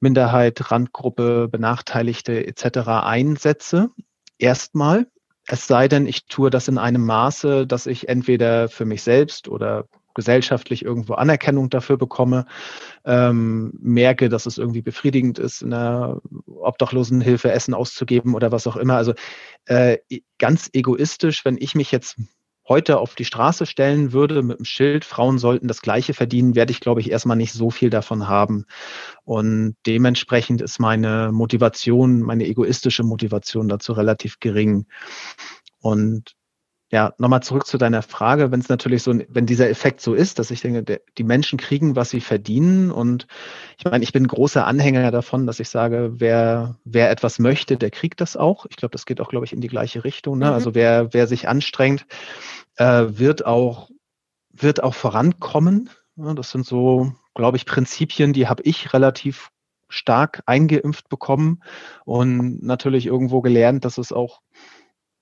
Minderheit, 0.00 0.70
Randgruppe, 0.70 1.48
Benachteiligte 1.48 2.46
etc. 2.46 3.04
einsetze. 3.04 3.90
Erstmal, 4.38 5.06
es 5.52 5.66
sei 5.66 5.88
denn, 5.88 6.06
ich 6.06 6.26
tue 6.26 6.48
das 6.48 6.68
in 6.68 6.78
einem 6.78 7.04
Maße, 7.04 7.66
dass 7.66 7.86
ich 7.86 8.08
entweder 8.08 8.68
für 8.68 8.84
mich 8.84 9.02
selbst 9.02 9.48
oder 9.48 9.86
gesellschaftlich 10.14 10.84
irgendwo 10.84 11.14
Anerkennung 11.14 11.70
dafür 11.70 11.96
bekomme, 11.96 12.46
ähm, 13.04 13.72
merke, 13.80 14.28
dass 14.28 14.46
es 14.46 14.58
irgendwie 14.58 14.82
befriedigend 14.82 15.40
ist, 15.40 15.62
in 15.62 15.70
der 15.70 16.20
Obdachlosenhilfe 16.46 17.50
Essen 17.50 17.74
auszugeben 17.74 18.34
oder 18.34 18.52
was 18.52 18.68
auch 18.68 18.76
immer. 18.76 18.94
Also 18.94 19.14
äh, 19.66 19.98
ganz 20.38 20.70
egoistisch, 20.72 21.44
wenn 21.44 21.56
ich 21.58 21.74
mich 21.74 21.90
jetzt 21.90 22.16
heute 22.70 23.00
auf 23.00 23.16
die 23.16 23.24
Straße 23.24 23.66
stellen 23.66 24.12
würde 24.12 24.42
mit 24.42 24.58
dem 24.60 24.64
Schild, 24.64 25.04
Frauen 25.04 25.38
sollten 25.38 25.66
das 25.66 25.82
Gleiche 25.82 26.14
verdienen, 26.14 26.54
werde 26.54 26.70
ich, 26.70 26.80
glaube 26.80 27.00
ich, 27.00 27.10
erstmal 27.10 27.36
nicht 27.36 27.52
so 27.52 27.68
viel 27.70 27.90
davon 27.90 28.28
haben. 28.28 28.64
Und 29.24 29.74
dementsprechend 29.86 30.62
ist 30.62 30.78
meine 30.78 31.32
Motivation, 31.32 32.20
meine 32.20 32.46
egoistische 32.46 33.02
Motivation 33.02 33.68
dazu 33.68 33.92
relativ 33.92 34.38
gering. 34.38 34.86
Und 35.80 36.36
ja, 36.92 37.14
nochmal 37.18 37.42
zurück 37.42 37.66
zu 37.66 37.78
deiner 37.78 38.02
Frage, 38.02 38.50
wenn 38.50 38.58
es 38.58 38.68
natürlich 38.68 39.04
so, 39.04 39.14
wenn 39.28 39.46
dieser 39.46 39.70
Effekt 39.70 40.00
so 40.00 40.12
ist, 40.14 40.40
dass 40.40 40.50
ich 40.50 40.60
denke, 40.60 40.82
der, 40.82 41.00
die 41.18 41.22
Menschen 41.22 41.56
kriegen, 41.56 41.94
was 41.94 42.10
sie 42.10 42.20
verdienen. 42.20 42.90
Und 42.90 43.28
ich 43.78 43.84
meine, 43.84 44.02
ich 44.02 44.12
bin 44.12 44.26
großer 44.26 44.66
Anhänger 44.66 45.12
davon, 45.12 45.46
dass 45.46 45.60
ich 45.60 45.68
sage, 45.68 46.14
wer, 46.16 46.76
wer 46.84 47.10
etwas 47.10 47.38
möchte, 47.38 47.76
der 47.76 47.92
kriegt 47.92 48.20
das 48.20 48.36
auch. 48.36 48.66
Ich 48.68 48.76
glaube, 48.76 48.90
das 48.90 49.06
geht 49.06 49.20
auch, 49.20 49.28
glaube 49.28 49.46
ich, 49.46 49.52
in 49.52 49.60
die 49.60 49.68
gleiche 49.68 50.02
Richtung. 50.02 50.38
Ne? 50.38 50.46
Mhm. 50.46 50.52
Also 50.52 50.74
wer, 50.74 51.14
wer 51.14 51.28
sich 51.28 51.48
anstrengt, 51.48 52.06
äh, 52.76 53.06
wird 53.06 53.46
auch, 53.46 53.88
wird 54.52 54.82
auch 54.82 54.94
vorankommen. 54.94 55.90
Ja, 56.16 56.34
das 56.34 56.50
sind 56.50 56.66
so, 56.66 57.12
glaube 57.34 57.56
ich, 57.56 57.66
Prinzipien, 57.66 58.32
die 58.32 58.48
habe 58.48 58.64
ich 58.64 58.92
relativ 58.92 59.50
stark 59.88 60.42
eingeimpft 60.46 61.08
bekommen 61.08 61.62
und 62.04 62.62
natürlich 62.62 63.06
irgendwo 63.06 63.40
gelernt, 63.42 63.84
dass 63.84 63.98
es 63.98 64.12
auch 64.12 64.40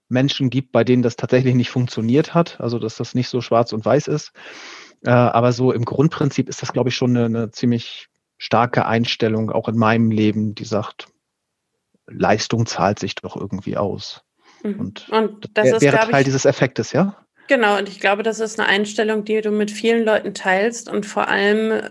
Menschen 0.09 0.51
gibt, 0.51 0.73
bei 0.73 0.85
denen 0.85 1.03
das 1.03 1.17
tatsächlich 1.17 1.55
nicht 1.55 1.71
funktioniert 1.71 2.35
hat, 2.35 2.61
also 2.61 2.79
dass 2.79 2.97
das 2.97 3.15
nicht 3.15 3.29
so 3.29 3.41
schwarz 3.41 3.73
und 3.73 3.85
weiß 3.85 4.09
ist. 4.09 4.33
Äh, 5.05 5.11
aber 5.11 5.53
so 5.53 5.73
im 5.73 5.85
Grundprinzip 5.85 6.49
ist 6.49 6.63
das, 6.63 6.73
glaube 6.73 6.89
ich, 6.89 6.97
schon 6.97 7.17
eine, 7.17 7.27
eine 7.27 7.51
ziemlich 7.51 8.09
starke 8.39 8.87
Einstellung, 8.87 9.51
auch 9.51 9.69
in 9.69 9.77
meinem 9.77 10.11
Leben, 10.11 10.55
die 10.55 10.65
sagt, 10.65 11.07
Leistung 12.07 12.67
zahlt 12.67 12.99
sich 12.99 13.15
doch 13.17 13.37
irgendwie 13.37 13.77
aus. 13.77 14.23
Mhm. 14.63 14.81
Und, 14.81 15.09
und 15.11 15.51
das 15.55 15.69
ist, 15.69 15.83
wäre 15.83 15.99
Teil 15.99 16.21
ich, 16.21 16.25
dieses 16.25 16.45
Effektes, 16.45 16.93
ja? 16.93 17.17
Genau, 17.49 17.79
und 17.79 17.89
ich 17.89 18.01
glaube, 18.01 18.23
das 18.23 18.41
ist 18.41 18.59
eine 18.59 18.69
Einstellung, 18.69 19.25
die 19.25 19.41
du 19.41 19.51
mit 19.51 19.71
vielen 19.71 20.05
Leuten 20.05 20.35
teilst 20.35 20.89
und 20.89 21.07
vor 21.07 21.29
allem 21.29 21.83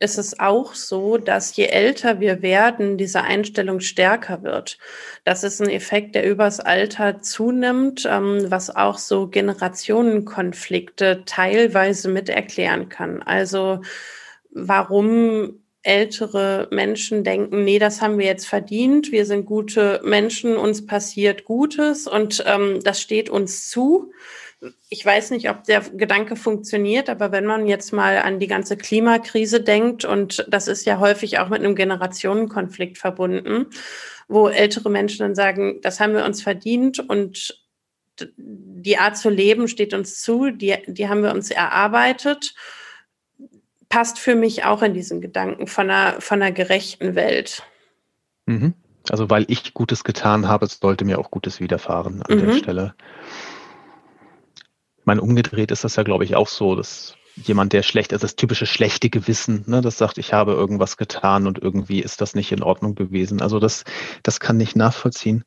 ist 0.00 0.18
es 0.18 0.38
auch 0.38 0.74
so, 0.74 1.18
dass 1.18 1.56
je 1.56 1.66
älter 1.66 2.20
wir 2.20 2.40
werden, 2.42 2.98
diese 2.98 3.22
Einstellung 3.22 3.80
stärker 3.80 4.42
wird. 4.42 4.78
Das 5.24 5.42
ist 5.42 5.60
ein 5.60 5.68
Effekt, 5.68 6.14
der 6.14 6.28
übers 6.28 6.60
Alter 6.60 7.20
zunimmt, 7.20 8.06
ähm, 8.08 8.50
was 8.50 8.74
auch 8.74 8.98
so 8.98 9.26
Generationenkonflikte 9.26 11.24
teilweise 11.26 12.08
mit 12.08 12.28
erklären 12.28 12.88
kann. 12.88 13.22
Also 13.22 13.82
warum 14.50 15.60
ältere 15.82 16.68
Menschen 16.70 17.24
denken, 17.24 17.64
nee, 17.64 17.78
das 17.78 18.02
haben 18.02 18.18
wir 18.18 18.26
jetzt 18.26 18.46
verdient, 18.46 19.10
wir 19.10 19.24
sind 19.24 19.46
gute 19.46 20.00
Menschen, 20.04 20.56
uns 20.56 20.86
passiert 20.86 21.44
Gutes 21.44 22.06
und 22.06 22.44
ähm, 22.46 22.80
das 22.82 23.00
steht 23.00 23.30
uns 23.30 23.68
zu 23.70 24.12
ich 24.88 25.04
weiß 25.04 25.30
nicht, 25.30 25.48
ob 25.50 25.64
der 25.64 25.80
Gedanke 25.80 26.34
funktioniert, 26.34 27.08
aber 27.08 27.30
wenn 27.30 27.46
man 27.46 27.66
jetzt 27.66 27.92
mal 27.92 28.18
an 28.18 28.40
die 28.40 28.48
ganze 28.48 28.76
Klimakrise 28.76 29.60
denkt, 29.60 30.04
und 30.04 30.44
das 30.48 30.66
ist 30.66 30.84
ja 30.84 30.98
häufig 30.98 31.38
auch 31.38 31.48
mit 31.48 31.60
einem 31.60 31.76
Generationenkonflikt 31.76 32.98
verbunden, 32.98 33.66
wo 34.26 34.48
ältere 34.48 34.90
Menschen 34.90 35.20
dann 35.20 35.34
sagen, 35.34 35.80
das 35.82 36.00
haben 36.00 36.14
wir 36.14 36.24
uns 36.24 36.42
verdient 36.42 36.98
und 36.98 37.64
die 38.36 38.98
Art 38.98 39.16
zu 39.16 39.30
leben 39.30 39.68
steht 39.68 39.94
uns 39.94 40.20
zu, 40.20 40.50
die, 40.50 40.76
die 40.86 41.08
haben 41.08 41.22
wir 41.22 41.32
uns 41.32 41.50
erarbeitet, 41.52 42.54
passt 43.88 44.18
für 44.18 44.34
mich 44.34 44.64
auch 44.64 44.82
in 44.82 44.92
diesen 44.92 45.20
Gedanken 45.20 45.68
von 45.68 45.88
einer, 45.88 46.20
von 46.20 46.42
einer 46.42 46.52
gerechten 46.52 47.14
Welt. 47.14 47.62
Mhm. 48.46 48.74
Also 49.08 49.30
weil 49.30 49.46
ich 49.48 49.72
Gutes 49.72 50.02
getan 50.02 50.48
habe, 50.48 50.66
sollte 50.66 51.04
mir 51.04 51.18
auch 51.18 51.30
Gutes 51.30 51.60
widerfahren 51.60 52.22
an 52.22 52.36
mhm. 52.36 52.46
der 52.46 52.52
Stelle 52.54 52.94
meine, 55.08 55.22
umgedreht 55.22 55.72
ist 55.72 55.82
das 55.82 55.96
ja, 55.96 56.04
glaube 56.04 56.24
ich, 56.24 56.36
auch 56.36 56.46
so, 56.46 56.76
dass 56.76 57.16
jemand, 57.34 57.72
der 57.72 57.82
schlecht 57.82 58.12
ist, 58.12 58.22
das 58.22 58.36
typische 58.36 58.66
schlechte 58.66 59.10
Gewissen, 59.10 59.64
ne, 59.66 59.80
das 59.80 59.98
sagt, 59.98 60.18
ich 60.18 60.32
habe 60.32 60.52
irgendwas 60.52 60.96
getan 60.96 61.46
und 61.46 61.58
irgendwie 61.58 62.00
ist 62.00 62.20
das 62.20 62.34
nicht 62.34 62.52
in 62.52 62.62
Ordnung 62.62 62.94
gewesen. 62.94 63.40
Also 63.40 63.58
das, 63.58 63.84
das 64.22 64.38
kann 64.38 64.56
nicht 64.56 64.76
nachvollziehen. 64.76 65.44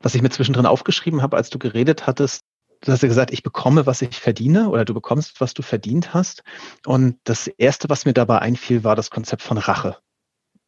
Was 0.00 0.14
ich 0.14 0.22
mir 0.22 0.30
zwischendrin 0.30 0.66
aufgeschrieben 0.66 1.20
habe, 1.20 1.36
als 1.36 1.50
du 1.50 1.58
geredet 1.58 2.06
hattest, 2.06 2.44
du 2.82 2.92
hast 2.92 3.02
ja 3.02 3.08
gesagt, 3.08 3.32
ich 3.32 3.42
bekomme, 3.42 3.86
was 3.86 4.02
ich 4.02 4.18
verdiene 4.20 4.70
oder 4.70 4.84
du 4.84 4.94
bekommst, 4.94 5.40
was 5.40 5.52
du 5.52 5.62
verdient 5.62 6.14
hast. 6.14 6.42
Und 6.86 7.18
das 7.24 7.48
Erste, 7.48 7.90
was 7.90 8.04
mir 8.04 8.14
dabei 8.14 8.38
einfiel, 8.38 8.84
war 8.84 8.96
das 8.96 9.10
Konzept 9.10 9.42
von 9.42 9.58
Rache. 9.58 9.96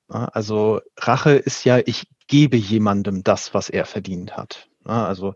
Also 0.08 0.80
Rache 0.98 1.32
ist 1.32 1.64
ja, 1.64 1.78
ich 1.78 2.08
gebe 2.26 2.56
jemandem 2.56 3.22
das, 3.22 3.54
was 3.54 3.70
er 3.70 3.86
verdient 3.86 4.36
hat. 4.36 4.68
Also 4.84 5.34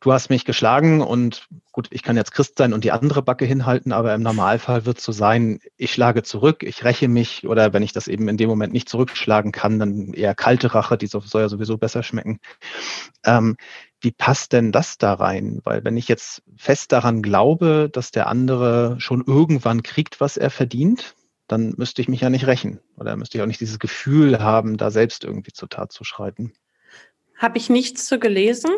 du 0.00 0.12
hast 0.12 0.30
mich 0.30 0.44
geschlagen 0.44 1.00
und 1.00 1.46
gut, 1.72 1.88
ich 1.90 2.02
kann 2.02 2.16
jetzt 2.16 2.32
Christ 2.32 2.58
sein 2.58 2.72
und 2.72 2.84
die 2.84 2.92
andere 2.92 3.22
Backe 3.22 3.44
hinhalten, 3.44 3.92
aber 3.92 4.14
im 4.14 4.22
Normalfall 4.22 4.86
wird 4.86 4.98
es 4.98 5.04
so 5.04 5.12
sein, 5.12 5.60
ich 5.76 5.92
schlage 5.92 6.22
zurück, 6.22 6.62
ich 6.62 6.84
räche 6.84 7.08
mich 7.08 7.46
oder 7.46 7.72
wenn 7.72 7.82
ich 7.82 7.92
das 7.92 8.08
eben 8.08 8.28
in 8.28 8.36
dem 8.36 8.48
Moment 8.48 8.72
nicht 8.72 8.88
zurückschlagen 8.88 9.52
kann, 9.52 9.78
dann 9.78 10.12
eher 10.12 10.34
kalte 10.34 10.74
Rache, 10.74 10.96
die 10.96 11.06
soll 11.06 11.22
ja 11.34 11.48
sowieso 11.48 11.78
besser 11.78 12.02
schmecken. 12.02 12.40
Ähm, 13.24 13.56
wie 14.00 14.12
passt 14.12 14.52
denn 14.52 14.72
das 14.72 14.98
da 14.98 15.14
rein? 15.14 15.60
Weil 15.64 15.84
wenn 15.84 15.96
ich 15.96 16.08
jetzt 16.08 16.42
fest 16.56 16.92
daran 16.92 17.22
glaube, 17.22 17.88
dass 17.92 18.10
der 18.10 18.28
andere 18.28 18.96
schon 18.98 19.24
irgendwann 19.26 19.82
kriegt, 19.82 20.20
was 20.20 20.36
er 20.36 20.50
verdient, 20.50 21.14
dann 21.48 21.74
müsste 21.76 22.02
ich 22.02 22.08
mich 22.08 22.20
ja 22.20 22.30
nicht 22.30 22.46
rächen 22.46 22.80
oder 22.96 23.16
müsste 23.16 23.38
ich 23.38 23.42
auch 23.42 23.46
nicht 23.46 23.60
dieses 23.60 23.78
Gefühl 23.78 24.40
haben, 24.40 24.76
da 24.76 24.90
selbst 24.90 25.24
irgendwie 25.24 25.52
zur 25.52 25.68
Tat 25.68 25.92
zu 25.92 26.04
schreiten. 26.04 26.52
Habe 27.36 27.58
ich 27.58 27.68
nichts 27.68 28.06
zu 28.06 28.18
gelesen, 28.18 28.70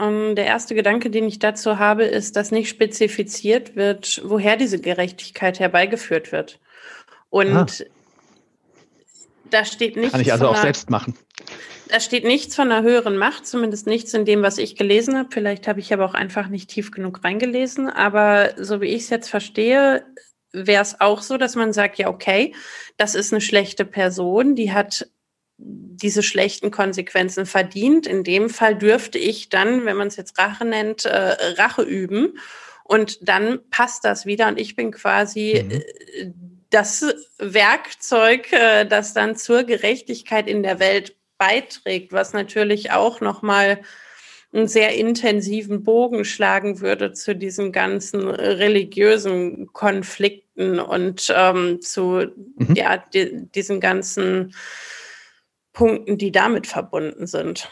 der 0.00 0.46
erste 0.46 0.76
Gedanke, 0.76 1.10
den 1.10 1.26
ich 1.26 1.40
dazu 1.40 1.78
habe, 1.78 2.04
ist, 2.04 2.36
dass 2.36 2.52
nicht 2.52 2.68
spezifiziert 2.68 3.74
wird, 3.74 4.22
woher 4.24 4.56
diese 4.56 4.80
Gerechtigkeit 4.80 5.58
herbeigeführt 5.58 6.30
wird. 6.30 6.60
Und 7.30 7.52
ah. 7.52 7.66
da 9.50 9.64
steht 9.64 9.96
nichts. 9.96 10.12
Kann 10.12 10.20
ich 10.20 10.32
also 10.32 10.46
auch 10.46 10.52
einer, 10.52 10.62
selbst 10.62 10.88
machen. 10.88 11.14
Da 11.88 11.98
steht 11.98 12.24
nichts 12.24 12.54
von 12.54 12.70
einer 12.70 12.82
höheren 12.82 13.16
Macht, 13.16 13.46
zumindest 13.46 13.88
nichts 13.88 14.14
in 14.14 14.24
dem, 14.24 14.42
was 14.42 14.58
ich 14.58 14.76
gelesen 14.76 15.18
habe. 15.18 15.30
Vielleicht 15.32 15.66
habe 15.66 15.80
ich 15.80 15.92
aber 15.92 16.04
auch 16.04 16.14
einfach 16.14 16.48
nicht 16.48 16.70
tief 16.70 16.92
genug 16.92 17.24
reingelesen. 17.24 17.90
Aber 17.90 18.52
so 18.56 18.80
wie 18.80 18.86
ich 18.86 19.02
es 19.02 19.10
jetzt 19.10 19.28
verstehe, 19.28 20.04
wäre 20.52 20.82
es 20.82 21.00
auch 21.00 21.22
so, 21.22 21.38
dass 21.38 21.56
man 21.56 21.72
sagt, 21.72 21.98
ja, 21.98 22.08
okay, 22.08 22.54
das 22.96 23.16
ist 23.16 23.32
eine 23.32 23.40
schlechte 23.40 23.84
Person, 23.84 24.54
die 24.54 24.72
hat 24.72 25.08
diese 25.58 26.22
schlechten 26.22 26.70
Konsequenzen 26.70 27.44
verdient. 27.44 28.06
In 28.06 28.22
dem 28.22 28.48
Fall 28.48 28.76
dürfte 28.76 29.18
ich 29.18 29.48
dann, 29.48 29.84
wenn 29.84 29.96
man 29.96 30.08
es 30.08 30.16
jetzt 30.16 30.38
Rache 30.38 30.64
nennt, 30.64 31.04
äh, 31.04 31.36
Rache 31.58 31.82
üben. 31.82 32.38
Und 32.84 33.28
dann 33.28 33.58
passt 33.70 34.04
das 34.04 34.24
wieder 34.24 34.48
und 34.48 34.58
ich 34.58 34.76
bin 34.76 34.92
quasi 34.92 35.64
mhm. 35.64 35.70
äh, 35.72 36.32
das 36.70 37.04
Werkzeug, 37.38 38.52
äh, 38.52 38.86
das 38.86 39.14
dann 39.14 39.36
zur 39.36 39.64
Gerechtigkeit 39.64 40.48
in 40.48 40.62
der 40.62 40.78
Welt 40.78 41.16
beiträgt, 41.38 42.12
was 42.12 42.32
natürlich 42.32 42.92
auch 42.92 43.20
nochmal 43.20 43.80
einen 44.52 44.68
sehr 44.68 44.94
intensiven 44.94 45.82
Bogen 45.82 46.24
schlagen 46.24 46.80
würde 46.80 47.12
zu 47.12 47.34
diesen 47.34 47.70
ganzen 47.72 48.28
religiösen 48.28 49.72
Konflikten 49.72 50.80
und 50.80 51.32
ähm, 51.36 51.80
zu 51.82 52.26
mhm. 52.56 52.74
ja, 52.74 52.96
di 52.96 53.46
diesen 53.54 53.80
ganzen 53.80 54.54
Punkten, 55.78 56.18
die 56.18 56.32
damit 56.32 56.66
verbunden 56.66 57.28
sind 57.28 57.70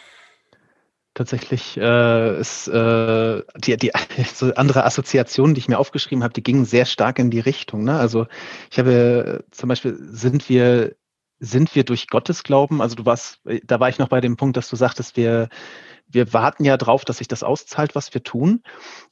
tatsächlich 1.14 1.78
äh, 1.78 2.38
ist 2.38 2.68
äh, 2.68 3.42
die, 3.56 3.76
die 3.78 3.90
so 4.34 4.54
andere 4.54 4.84
Assoziationen, 4.84 5.54
die 5.54 5.60
ich 5.60 5.68
mir 5.68 5.78
aufgeschrieben 5.78 6.22
habe, 6.22 6.34
die 6.34 6.42
gingen 6.42 6.66
sehr 6.66 6.84
stark 6.84 7.18
in 7.18 7.30
die 7.30 7.40
Richtung. 7.40 7.84
Ne? 7.84 7.98
Also 7.98 8.26
ich 8.70 8.78
habe 8.78 9.42
äh, 9.48 9.50
zum 9.50 9.70
Beispiel, 9.70 9.96
sind 9.98 10.48
wir, 10.50 10.94
sind 11.38 11.75
wir 11.75 11.84
durch 11.84 12.08
Gottes 12.08 12.44
Glauben, 12.44 12.82
also 12.82 12.96
du 12.96 13.06
warst, 13.06 13.40
da 13.64 13.80
war 13.80 13.88
ich 13.88 13.98
noch 13.98 14.08
bei 14.08 14.20
dem 14.20 14.36
Punkt, 14.36 14.58
dass 14.58 14.68
du 14.68 14.76
sagtest, 14.76 15.16
wir 15.16 15.48
wir 16.08 16.32
warten 16.32 16.64
ja 16.64 16.76
drauf, 16.76 17.04
dass 17.04 17.18
sich 17.18 17.28
das 17.28 17.42
auszahlt, 17.42 17.94
was 17.94 18.14
wir 18.14 18.22
tun. 18.22 18.62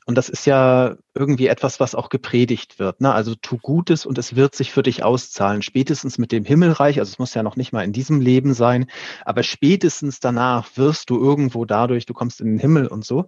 Und 0.06 0.16
das 0.16 0.28
ist 0.28 0.46
ja 0.46 0.96
irgendwie 1.14 1.48
etwas, 1.48 1.80
was 1.80 1.94
auch 1.94 2.08
gepredigt 2.08 2.78
wird. 2.78 3.00
Ne? 3.00 3.12
Also 3.12 3.34
tu 3.34 3.58
Gutes 3.58 4.06
und 4.06 4.16
es 4.18 4.36
wird 4.36 4.54
sich 4.54 4.70
für 4.70 4.82
dich 4.82 5.02
auszahlen. 5.02 5.62
Spätestens 5.62 6.18
mit 6.18 6.30
dem 6.30 6.44
Himmelreich, 6.44 7.00
also 7.00 7.10
es 7.10 7.18
muss 7.18 7.34
ja 7.34 7.42
noch 7.42 7.56
nicht 7.56 7.72
mal 7.72 7.84
in 7.84 7.92
diesem 7.92 8.20
Leben 8.20 8.54
sein, 8.54 8.86
aber 9.24 9.42
spätestens 9.42 10.20
danach 10.20 10.68
wirst 10.76 11.10
du 11.10 11.18
irgendwo 11.18 11.64
dadurch, 11.64 12.06
du 12.06 12.14
kommst 12.14 12.40
in 12.40 12.46
den 12.46 12.58
Himmel 12.58 12.86
und 12.86 13.04
so. 13.04 13.26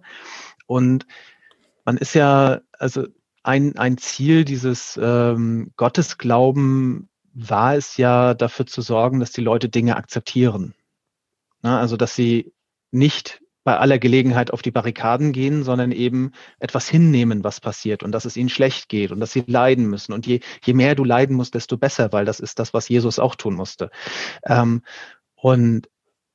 Und 0.65 1.05
man 1.83 1.97
ist 1.97 2.13
ja, 2.13 2.61
also 2.77 3.05
ein, 3.43 3.77
ein 3.77 3.97
Ziel 3.97 4.45
dieses 4.45 4.99
ähm, 5.01 5.71
Gottesglauben 5.75 7.09
war 7.33 7.75
es 7.75 7.97
ja, 7.97 8.33
dafür 8.33 8.65
zu 8.65 8.81
sorgen, 8.81 9.19
dass 9.19 9.31
die 9.31 9.41
Leute 9.41 9.69
Dinge 9.69 9.95
akzeptieren. 9.95 10.73
Ne? 11.63 11.77
Also 11.77 11.97
dass 11.97 12.15
sie 12.15 12.53
nicht 12.91 13.41
bei 13.67 13.79
aller 13.79 13.99
Gelegenheit 13.99 14.51
auf 14.51 14.61
die 14.61 14.71
Barrikaden 14.71 15.33
gehen, 15.33 15.65
sondern 15.65 15.91
eben 15.91 16.31
etwas 16.57 16.87
hinnehmen, 16.87 17.43
was 17.43 17.59
passiert 17.59 18.01
und 18.01 18.13
dass 18.13 18.23
es 18.23 18.37
ihnen 18.37 18.47
schlecht 18.47 18.87
geht 18.87 19.11
und 19.11 19.19
dass 19.19 19.33
sie 19.33 19.43
leiden 19.45 19.87
müssen. 19.87 20.13
Und 20.13 20.25
je, 20.25 20.39
je 20.63 20.73
mehr 20.73 20.95
du 20.95 21.03
leiden 21.03 21.35
musst, 21.35 21.53
desto 21.53 21.75
besser, 21.75 22.13
weil 22.13 22.23
das 22.23 22.39
ist 22.39 22.59
das, 22.59 22.73
was 22.73 22.87
Jesus 22.87 23.19
auch 23.19 23.35
tun 23.35 23.55
musste. 23.55 23.91
Ähm, 24.45 24.83
und 25.35 25.89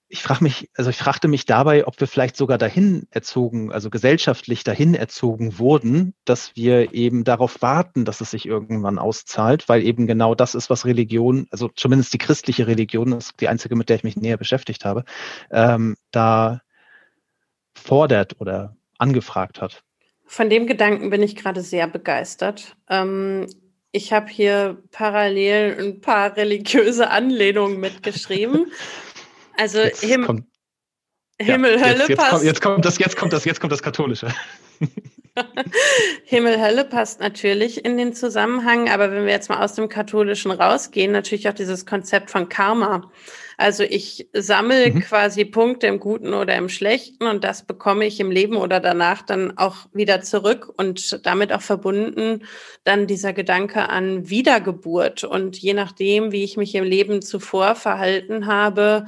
ich 0.09 0.23
frage 0.23 0.45
mich, 0.45 0.69
also 0.77 0.91
ich 0.91 0.99
fragte 0.99 1.27
mich 1.27 1.47
dabei, 1.47 1.87
ob 1.87 1.99
wir 2.01 2.07
vielleicht 2.07 2.37
sogar 2.37 2.59
dahin 2.59 3.07
erzogen, 3.09 3.73
also 3.73 3.89
gesellschaftlich 3.89 4.62
dahin 4.62 4.95
erzogen 4.95 5.59
wurden, 5.59 6.12
dass 6.27 6.55
wir 6.55 6.93
eben 6.93 7.25
darauf 7.25 7.62
warten, 7.62 8.05
dass 8.05 8.21
es 8.21 8.33
sich 8.33 8.45
irgendwann 8.45 8.99
auszahlt, 8.99 9.71
weil 9.71 9.83
eben 9.83 10.07
genau 10.07 10.35
das 10.35 10.55
ist, 10.55 10.69
was 10.69 10.85
Religion, 10.85 11.47
also 11.51 11.71
zumindest 11.75 12.12
die 12.12 12.19
christliche 12.19 12.67
Religion, 12.67 13.12
das 13.12 13.29
ist 13.29 13.41
die 13.41 13.49
einzige, 13.49 13.75
mit 13.75 13.89
der 13.89 13.97
ich 13.97 14.05
mich 14.05 14.19
näher 14.19 14.37
beschäftigt 14.37 14.85
habe, 14.85 15.07
ähm, 15.51 15.97
da 16.11 16.61
fordert 17.83 18.41
oder 18.41 18.77
angefragt 18.99 19.61
hat. 19.61 19.83
Von 20.25 20.49
dem 20.49 20.67
Gedanken 20.67 21.11
bin 21.11 21.23
ich 21.23 21.37
gerade 21.37 21.61
sehr 21.61 21.87
begeistert. 21.87 22.77
Ähm, 22.89 23.47
ich 23.91 24.12
habe 24.12 24.29
hier 24.29 24.83
parallel 24.91 25.77
ein 25.79 26.01
paar 26.01 26.37
religiöse 26.37 27.11
Anlehnungen 27.11 27.81
mitgeschrieben. 27.81 28.67
Also 29.59 29.81
Him 29.83 30.25
kommt, 30.25 30.47
Himmel, 31.39 31.79
ja, 31.79 31.85
Hölle 31.85 31.99
jetzt, 31.99 32.09
jetzt 32.09 32.19
passt. 32.19 32.31
Kommt, 32.31 32.45
jetzt, 32.45 32.62
kommt 32.62 32.85
das, 32.87 32.99
jetzt 32.99 33.17
kommt 33.17 33.33
das, 33.35 33.45
jetzt 33.45 33.61
kommt 33.61 33.73
das 33.73 33.83
Katholische. 33.83 34.29
Himmel, 36.25 36.61
Hölle 36.61 36.87
passt 36.87 37.21
natürlich 37.21 37.85
in 37.85 37.99
den 37.99 38.15
Zusammenhang, 38.15 38.89
aber 38.89 39.11
wenn 39.11 39.27
wir 39.27 39.33
jetzt 39.33 39.51
mal 39.51 39.62
aus 39.62 39.75
dem 39.75 39.91
Katholischen 39.91 40.51
rausgehen, 40.51 41.12
natürlich 41.12 41.49
auch 41.51 41.55
dieses 41.55 41.85
Konzept 41.85 42.31
von 42.31 42.49
Karma. 42.49 43.11
Also 43.62 43.85
ich 43.85 44.28
sammle 44.33 44.90
mhm. 44.90 45.02
quasi 45.02 45.45
Punkte 45.45 45.87
im 45.87 46.00
Guten 46.00 46.35
oder 46.35 46.57
im 46.57 46.69
Schlechten 46.69 47.28
und 47.28 47.45
das 47.45 47.64
bekomme 47.64 48.07
ich 48.07 48.19
im 48.19 48.33
Leben 48.33 48.57
oder 48.57 48.81
danach 48.81 49.22
dann 49.22 49.57
auch 49.57 49.87
wieder 49.92 50.20
zurück 50.20 50.68
und 50.77 51.25
damit 51.25 51.53
auch 51.53 51.62
verbunden 51.62 52.42
dann 52.83 53.07
dieser 53.07 53.33
Gedanke 53.33 53.88
an 53.88 54.29
Wiedergeburt. 54.29 55.22
Und 55.22 55.57
je 55.59 55.75
nachdem, 55.75 56.33
wie 56.33 56.42
ich 56.42 56.57
mich 56.57 56.75
im 56.75 56.83
Leben 56.83 57.22
zuvor 57.22 57.77
verhalten 57.77 58.46
habe, 58.46 59.07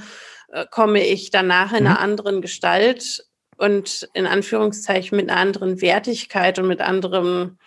äh, 0.53 0.67
komme 0.71 1.05
ich 1.05 1.33
danach 1.33 1.73
in 1.73 1.83
mhm. 1.83 1.91
einer 1.91 1.99
anderen 1.99 2.41
Gestalt 2.41 3.27
und 3.57 4.09
in 4.15 4.29
Anführungszeichen 4.29 5.17
mit 5.17 5.31
einer 5.31 5.41
anderen 5.41 5.81
Wertigkeit 5.81 6.61
und 6.61 6.69
mit 6.69 6.81
anderem 6.81 7.59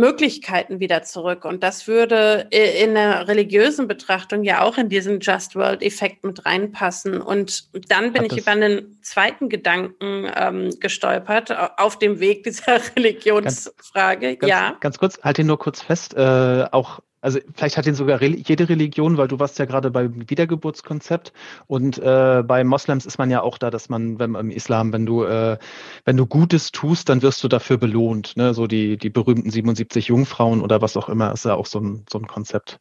Möglichkeiten 0.00 0.80
wieder 0.80 1.02
zurück. 1.02 1.44
Und 1.44 1.62
das 1.62 1.86
würde 1.86 2.46
in 2.50 2.94
der 2.94 3.28
religiösen 3.28 3.88
Betrachtung 3.88 4.42
ja 4.42 4.62
auch 4.62 4.78
in 4.78 4.88
diesen 4.88 5.20
Just 5.20 5.56
World-Effekt 5.56 6.24
mit 6.24 6.44
reinpassen. 6.44 7.20
Und 7.20 7.68
dann 7.90 8.12
bin 8.12 8.24
Hat 8.24 8.32
ich 8.32 8.38
über 8.38 8.52
einen 8.52 8.98
zweiten 9.02 9.48
Gedanken 9.48 10.30
ähm, 10.34 10.70
gestolpert 10.80 11.54
auf 11.78 11.98
dem 11.98 12.20
Weg 12.20 12.44
dieser 12.44 12.80
Religionsfrage. 12.96 14.36
Ganz, 14.36 14.50
ja. 14.50 14.76
Ganz 14.80 14.98
kurz, 14.98 15.20
halt 15.22 15.38
ihn 15.38 15.46
nur 15.46 15.58
kurz 15.58 15.82
fest. 15.82 16.14
Äh, 16.14 16.66
auch 16.70 17.00
also 17.24 17.38
vielleicht 17.54 17.78
hat 17.78 17.86
ihn 17.86 17.94
sogar 17.94 18.22
jede 18.22 18.68
Religion, 18.68 19.16
weil 19.16 19.28
du 19.28 19.38
warst 19.38 19.58
ja 19.58 19.64
gerade 19.64 19.90
beim 19.90 20.28
Wiedergeburtskonzept 20.28 21.32
und 21.66 21.98
äh, 21.98 22.42
bei 22.46 22.62
Moslems 22.64 23.06
ist 23.06 23.16
man 23.16 23.30
ja 23.30 23.40
auch 23.40 23.56
da, 23.56 23.70
dass 23.70 23.88
man, 23.88 24.18
wenn 24.18 24.34
im 24.34 24.50
Islam, 24.50 24.92
wenn 24.92 25.06
du 25.06 25.24
äh, 25.24 25.56
wenn 26.04 26.18
du 26.18 26.26
Gutes 26.26 26.70
tust, 26.70 27.08
dann 27.08 27.22
wirst 27.22 27.42
du 27.42 27.48
dafür 27.48 27.78
belohnt. 27.78 28.36
Ne? 28.36 28.52
So 28.52 28.66
die 28.66 28.98
die 28.98 29.08
berühmten 29.08 29.50
77 29.50 30.08
Jungfrauen 30.08 30.60
oder 30.60 30.82
was 30.82 30.98
auch 30.98 31.08
immer 31.08 31.32
ist 31.32 31.46
ja 31.46 31.54
auch 31.54 31.66
so 31.66 31.80
ein 31.80 32.04
so 32.12 32.18
ein 32.18 32.26
Konzept. 32.26 32.78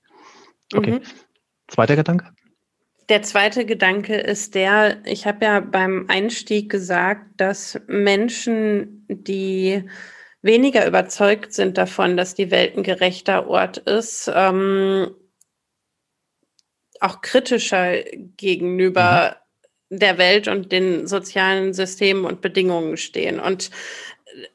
Okay. 0.75 0.91
Mhm. 0.91 1.01
Zweiter 1.67 1.95
Gedanke. 1.95 2.34
Der 3.10 3.21
zweite 3.21 3.65
Gedanke 3.65 4.15
ist 4.15 4.56
der, 4.56 5.06
ich 5.06 5.25
habe 5.25 5.45
ja 5.45 5.60
beim 5.62 6.06
Einstieg 6.08 6.69
gesagt, 6.69 7.25
dass 7.38 7.79
Menschen, 7.88 9.06
die 9.10 9.84
weniger 10.43 10.86
überzeugt 10.86 11.53
sind 11.53 11.77
davon, 11.77 12.15
dass 12.15 12.36
die 12.36 12.51
Welt 12.51 12.77
ein 12.77 12.84
gerechter 12.84 13.47
Ort 13.47 13.77
ist, 13.77 14.29
ähm, 14.34 15.15
auch 16.99 17.21
kritischer 17.21 18.03
gegenüber 18.38 19.38
mhm. 19.89 19.99
der 19.99 20.17
Welt 20.17 20.47
und 20.47 20.71
den 20.71 21.08
sozialen 21.08 21.73
Systemen 21.73 22.25
und 22.25 22.41
Bedingungen 22.41 22.97
stehen. 22.97 23.39
Und 23.39 23.71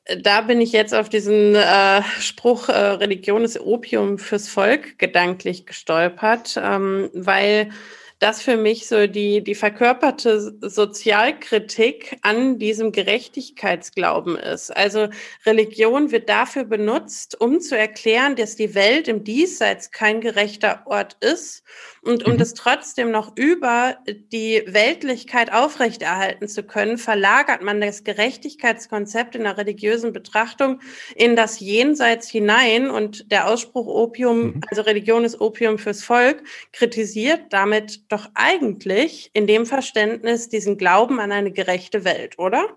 äh, 0.05 0.21
da 0.21 0.43
bin 0.43 0.61
ich 0.61 0.73
jetzt 0.73 0.95
auf 0.95 1.09
diesen 1.09 1.55
äh, 1.55 2.03
Spruch, 2.21 2.69
äh, 2.69 2.73
Religion 2.73 3.43
ist 3.43 3.59
Opium 3.59 4.19
fürs 4.19 4.49
Volk, 4.49 4.99
gedanklich 4.99 5.67
gestolpert, 5.67 6.61
ähm, 6.63 7.11
weil 7.15 7.71
das 8.19 8.43
für 8.43 8.57
mich 8.57 8.89
so 8.89 9.07
die, 9.07 9.45
die 9.45 9.55
verkörperte 9.55 10.53
Sozialkritik 10.61 12.19
an 12.23 12.59
diesem 12.59 12.91
Gerechtigkeitsglauben 12.91 14.37
ist. 14.37 14.77
Also 14.77 15.09
Religion 15.47 16.11
wird 16.11 16.29
dafür 16.29 16.65
benutzt, 16.65 17.41
um 17.41 17.61
zu 17.61 17.79
erklären, 17.79 18.35
dass 18.35 18.57
die 18.57 18.75
Welt 18.75 19.07
im 19.07 19.23
Diesseits 19.23 19.93
kein 19.93 20.21
gerechter 20.21 20.83
Ort 20.87 21.17
ist 21.21 21.63
und 22.03 22.27
um 22.27 22.33
mhm. 22.33 22.39
das 22.39 22.55
trotzdem 22.55 23.11
noch 23.11 23.37
über 23.37 23.99
die 24.07 24.63
Weltlichkeit 24.67 25.53
aufrechterhalten 25.53 26.49
zu 26.49 26.65
können, 26.65 26.99
verlagert 26.99 27.63
man 27.63 27.81
das 27.81 28.03
Gerechtigkeitskonzept 28.03 29.37
in 29.37 29.45
der 29.45 29.59
religiösen 29.59 30.13
Betrachtung 30.13 30.81
in 31.15 31.37
das 31.37 31.61
Jenseits 31.61 32.29
hinein 32.29 32.91
und 32.91 33.31
der 33.31 33.49
Ausspruch 33.49 33.87
Opium, 33.87 34.39
mhm. 34.39 34.61
also 34.69 34.83
Religion 34.83 35.25
ist 35.25 35.41
Opium 35.41 35.79
fürs 35.79 36.03
Volk, 36.03 36.43
kritisiert 36.73 37.43
damit 37.51 38.08
doch 38.09 38.31
eigentlich 38.35 39.31
in 39.33 39.47
dem 39.47 39.67
Verständnis 39.67 40.49
diesen 40.49 40.79
Glauben 40.79 41.21
an 41.21 41.33
eine 41.33 41.53
gerechte 41.53 42.05
Welt, 42.05 42.39
oder? 42.39 42.77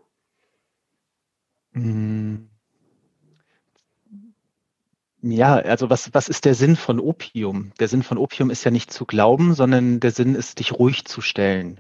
Mm. 1.74 2.48
Ja, 5.24 5.56
also 5.58 5.90
was, 5.90 6.14
was 6.14 6.30
ist 6.30 6.46
der 6.46 6.56
Sinn 6.56 6.76
von 6.76 7.00
Opium? 7.00 7.72
Der 7.80 7.88
Sinn 7.88 8.02
von 8.02 8.18
Opium 8.18 8.50
ist 8.50 8.64
ja 8.64 8.72
nicht 8.72 8.92
zu 8.92 9.06
glauben, 9.06 9.54
sondern 9.54 10.00
der 10.00 10.12
Sinn 10.12 10.34
ist, 10.34 10.60
dich 10.60 10.74
ruhig 10.74 11.06
zu 11.06 11.22
stellen. 11.22 11.80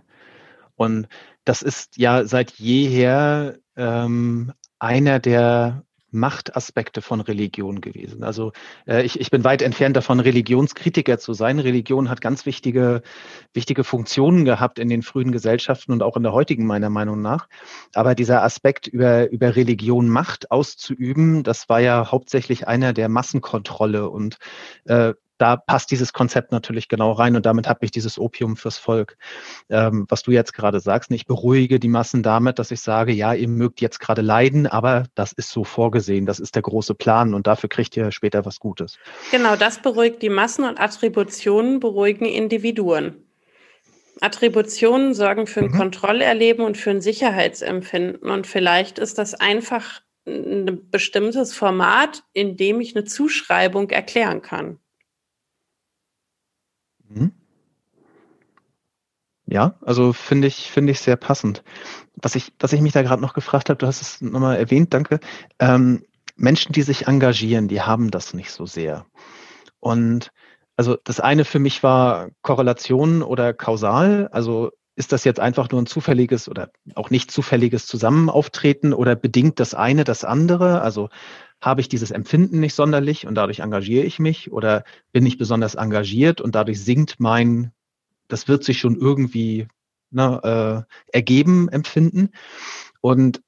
Und 0.75 1.07
das 1.43 1.63
ist 1.63 1.97
ja 1.97 2.25
seit 2.25 2.51
jeher 2.51 3.57
ähm, 3.75 4.53
einer 4.77 5.19
der 5.19 5.83
Machtaspekte 6.11 7.01
von 7.01 7.21
Religion 7.21 7.81
gewesen. 7.81 8.23
Also 8.23 8.51
äh, 8.87 9.03
ich, 9.03 9.19
ich 9.19 9.31
bin 9.31 9.43
weit 9.43 9.61
entfernt 9.61 9.95
davon, 9.95 10.19
Religionskritiker 10.19 11.17
zu 11.17 11.33
sein. 11.33 11.59
Religion 11.59 12.09
hat 12.09 12.21
ganz 12.21 12.45
wichtige, 12.45 13.01
wichtige 13.53 13.83
Funktionen 13.83 14.45
gehabt 14.45 14.79
in 14.79 14.89
den 14.89 15.01
frühen 15.01 15.31
Gesellschaften 15.31 15.91
und 15.91 16.03
auch 16.03 16.17
in 16.17 16.23
der 16.23 16.33
heutigen 16.33 16.65
meiner 16.65 16.89
Meinung 16.89 17.21
nach. 17.21 17.47
Aber 17.93 18.15
dieser 18.15 18.43
Aspekt 18.43 18.87
über, 18.87 19.29
über 19.31 19.55
Religion 19.55 20.09
Macht 20.09 20.51
auszuüben, 20.51 21.43
das 21.43 21.69
war 21.69 21.79
ja 21.79 22.11
hauptsächlich 22.11 22.67
einer 22.67 22.93
der 22.93 23.09
Massenkontrolle 23.09 24.09
und 24.09 24.37
äh, 24.85 25.13
da 25.41 25.57
passt 25.57 25.89
dieses 25.91 26.13
Konzept 26.13 26.51
natürlich 26.51 26.87
genau 26.87 27.11
rein 27.11 27.35
und 27.35 27.45
damit 27.45 27.67
habe 27.67 27.83
ich 27.83 27.91
dieses 27.91 28.19
Opium 28.19 28.55
fürs 28.55 28.77
Volk. 28.77 29.17
Ähm, 29.69 30.05
was 30.07 30.21
du 30.23 30.31
jetzt 30.31 30.53
gerade 30.53 30.79
sagst, 30.79 31.11
ich 31.11 31.25
beruhige 31.25 31.79
die 31.79 31.87
Massen 31.87 32.21
damit, 32.21 32.59
dass 32.59 32.69
ich 32.69 32.81
sage, 32.81 33.11
ja, 33.11 33.33
ihr 33.33 33.47
mögt 33.47 33.81
jetzt 33.81 33.99
gerade 33.99 34.21
leiden, 34.21 34.67
aber 34.67 35.05
das 35.15 35.31
ist 35.31 35.49
so 35.49 35.63
vorgesehen, 35.63 36.25
das 36.25 36.39
ist 36.39 36.55
der 36.55 36.61
große 36.61 36.93
Plan 36.93 37.33
und 37.33 37.47
dafür 37.47 37.69
kriegt 37.69 37.97
ihr 37.97 38.11
später 38.11 38.45
was 38.45 38.59
Gutes. 38.59 38.97
Genau, 39.31 39.55
das 39.55 39.81
beruhigt 39.81 40.21
die 40.21 40.29
Massen 40.29 40.63
und 40.63 40.79
Attributionen 40.79 41.79
beruhigen 41.79 42.25
Individuen. 42.25 43.25
Attributionen 44.19 45.15
sorgen 45.15 45.47
für 45.47 45.61
ein 45.61 45.71
mhm. 45.71 45.77
Kontrollerleben 45.77 46.63
und 46.63 46.77
für 46.77 46.91
ein 46.91 47.01
Sicherheitsempfinden. 47.01 48.29
Und 48.29 48.45
vielleicht 48.45 48.99
ist 48.99 49.17
das 49.17 49.33
einfach 49.33 50.01
ein 50.27 50.89
bestimmtes 50.91 51.55
Format, 51.55 52.23
in 52.33 52.55
dem 52.55 52.79
ich 52.79 52.95
eine 52.95 53.05
Zuschreibung 53.05 53.89
erklären 53.89 54.43
kann. 54.43 54.77
Mhm. 57.13 57.31
Ja, 59.45 59.75
also 59.81 60.13
finde 60.13 60.47
ich, 60.47 60.71
finde 60.71 60.91
ich 60.91 61.01
sehr 61.01 61.17
passend. 61.17 61.63
Was 62.15 62.35
ich, 62.35 62.53
was 62.59 62.73
ich 62.73 62.81
mich 62.81 62.93
da 62.93 63.01
gerade 63.01 63.21
noch 63.21 63.33
gefragt 63.33 63.69
habe, 63.69 63.77
du 63.77 63.87
hast 63.87 64.01
es 64.01 64.21
nochmal 64.21 64.57
erwähnt, 64.57 64.93
danke. 64.93 65.19
Ähm, 65.59 66.05
Menschen, 66.37 66.71
die 66.71 66.83
sich 66.83 67.07
engagieren, 67.07 67.67
die 67.67 67.81
haben 67.81 68.11
das 68.11 68.33
nicht 68.33 68.51
so 68.51 68.65
sehr. 68.65 69.05
Und 69.79 70.31
also 70.77 70.97
das 71.03 71.19
eine 71.19 71.43
für 71.43 71.59
mich 71.59 71.83
war 71.83 72.29
Korrelation 72.41 73.23
oder 73.23 73.53
kausal. 73.53 74.29
Also 74.31 74.71
ist 75.01 75.11
das 75.11 75.23
jetzt 75.23 75.39
einfach 75.39 75.67
nur 75.71 75.81
ein 75.81 75.87
zufälliges 75.87 76.47
oder 76.47 76.69
auch 76.93 77.09
nicht 77.09 77.31
zufälliges 77.31 77.87
Zusammenauftreten 77.87 78.93
oder 78.93 79.15
bedingt 79.15 79.59
das 79.59 79.73
eine 79.73 80.03
das 80.03 80.23
andere? 80.23 80.81
Also 80.83 81.09
habe 81.59 81.81
ich 81.81 81.89
dieses 81.89 82.11
Empfinden 82.11 82.59
nicht 82.59 82.75
sonderlich 82.75 83.25
und 83.25 83.33
dadurch 83.33 83.61
engagiere 83.61 84.05
ich 84.05 84.19
mich 84.19 84.51
oder 84.51 84.83
bin 85.11 85.25
ich 85.25 85.39
besonders 85.39 85.73
engagiert 85.73 86.39
und 86.39 86.53
dadurch 86.53 86.83
sinkt 86.83 87.19
mein, 87.19 87.71
das 88.27 88.47
wird 88.47 88.63
sich 88.63 88.77
schon 88.77 88.95
irgendwie 88.95 89.67
ne, 90.11 90.85
äh, 91.11 91.17
ergeben, 91.17 91.67
empfinden. 91.69 92.29
Und 93.01 93.41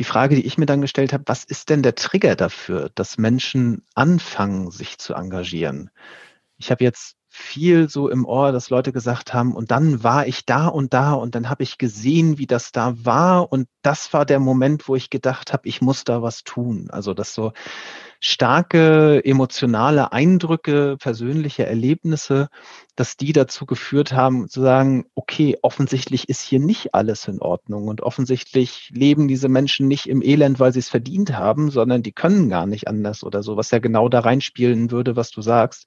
die 0.00 0.04
Frage, 0.04 0.34
die 0.34 0.44
ich 0.44 0.58
mir 0.58 0.66
dann 0.66 0.80
gestellt 0.80 1.12
habe, 1.12 1.22
was 1.26 1.44
ist 1.44 1.70
denn 1.70 1.84
der 1.84 1.94
Trigger 1.94 2.34
dafür, 2.34 2.90
dass 2.96 3.16
Menschen 3.16 3.84
anfangen, 3.94 4.72
sich 4.72 4.98
zu 4.98 5.14
engagieren? 5.14 5.90
Ich 6.56 6.72
habe 6.72 6.82
jetzt 6.82 7.14
viel 7.32 7.88
so 7.88 8.08
im 8.08 8.24
Ohr, 8.24 8.50
dass 8.50 8.70
Leute 8.70 8.92
gesagt 8.92 9.32
haben, 9.32 9.54
und 9.54 9.70
dann 9.70 10.02
war 10.02 10.26
ich 10.26 10.44
da 10.44 10.66
und 10.66 10.92
da 10.92 11.12
und 11.12 11.36
dann 11.36 11.48
habe 11.48 11.62
ich 11.62 11.78
gesehen, 11.78 12.38
wie 12.38 12.46
das 12.46 12.72
da 12.72 12.94
war 13.04 13.52
und 13.52 13.68
das 13.82 14.12
war 14.12 14.26
der 14.26 14.40
Moment, 14.40 14.88
wo 14.88 14.96
ich 14.96 15.10
gedacht 15.10 15.52
habe, 15.52 15.68
ich 15.68 15.80
muss 15.80 16.02
da 16.04 16.22
was 16.22 16.42
tun. 16.42 16.88
Also 16.90 17.14
dass 17.14 17.32
so 17.32 17.52
starke 18.18 19.24
emotionale 19.24 20.12
Eindrücke, 20.12 20.96
persönliche 20.98 21.64
Erlebnisse, 21.64 22.48
dass 22.94 23.16
die 23.16 23.32
dazu 23.32 23.64
geführt 23.64 24.12
haben 24.12 24.48
zu 24.48 24.60
sagen, 24.60 25.06
okay, 25.14 25.56
offensichtlich 25.62 26.28
ist 26.28 26.42
hier 26.42 26.60
nicht 26.60 26.94
alles 26.94 27.28
in 27.28 27.40
Ordnung 27.40 27.88
und 27.88 28.02
offensichtlich 28.02 28.90
leben 28.92 29.28
diese 29.28 29.48
Menschen 29.48 29.88
nicht 29.88 30.06
im 30.06 30.20
Elend, 30.20 30.60
weil 30.60 30.72
sie 30.72 30.80
es 30.80 30.90
verdient 30.90 31.32
haben, 31.32 31.70
sondern 31.70 32.02
die 32.02 32.12
können 32.12 32.50
gar 32.50 32.66
nicht 32.66 32.88
anders 32.88 33.24
oder 33.24 33.42
so, 33.42 33.56
was 33.56 33.70
ja 33.70 33.78
genau 33.78 34.08
da 34.08 34.20
reinspielen 34.20 34.90
würde, 34.90 35.16
was 35.16 35.30
du 35.30 35.40
sagst, 35.40 35.86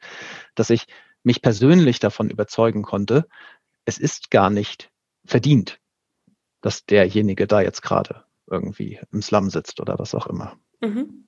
dass 0.56 0.72
ich 0.72 0.88
mich 1.24 1.42
persönlich 1.42 2.00
davon 2.00 2.30
überzeugen 2.30 2.84
konnte, 2.84 3.28
es 3.86 3.98
ist 3.98 4.32
gar 4.32 4.50
nicht 4.50 4.92
verdient, 5.26 5.80
dass 6.62 6.86
derjenige 6.86 7.48
da 7.48 7.62
jetzt 7.62 7.82
gerade 7.82 8.24
irgendwie 8.48 9.00
im 9.12 9.22
Slum 9.22 9.50
sitzt 9.50 9.80
oder 9.80 9.98
was 10.00 10.14
auch 10.14 10.28
immer. 10.28 10.58
Mhm. 10.82 11.26